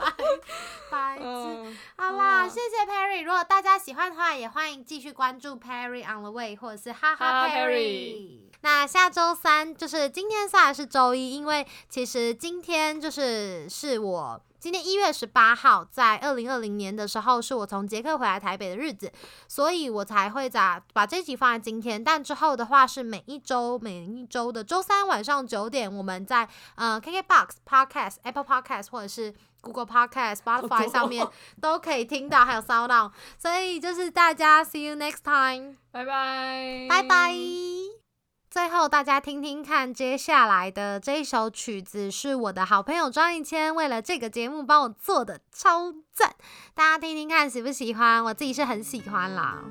[0.90, 1.24] 白痴。
[1.24, 3.22] 嗯，好啦，哦谢谢 Perry。
[3.22, 8.38] 如果大家喜欢的话，也欢迎继续关注 Perry on the way 或者是哈哈 Perry Perry。
[8.62, 19.10] 那下周三就是今天虽然是周一，因为其实今天就是是我今天一月十八号，在二零二零年的时候，是我从捷克回来台北的日子，
[19.48, 22.04] 所以我才会在把这集放在今天。
[22.04, 31.26] 但之后的话是每一周每一周的周三晚上九点，我们在呃 KKBOX Podcast、Apple Podcast 或者是 Google Podcast、Spotify 上面
[31.60, 33.10] 都可以听到，还有 Sound On。
[33.38, 38.09] 所以就是大家 See you next time，拜拜，拜拜。
[38.50, 46.34] 最后，大家听听看，接下来的这一首曲子是我的好朋友庄一谦为了这个节目帮我做的，超赞！
[46.74, 48.24] 大家听听看喜不喜欢？
[48.24, 49.62] 我自己是很喜欢啦。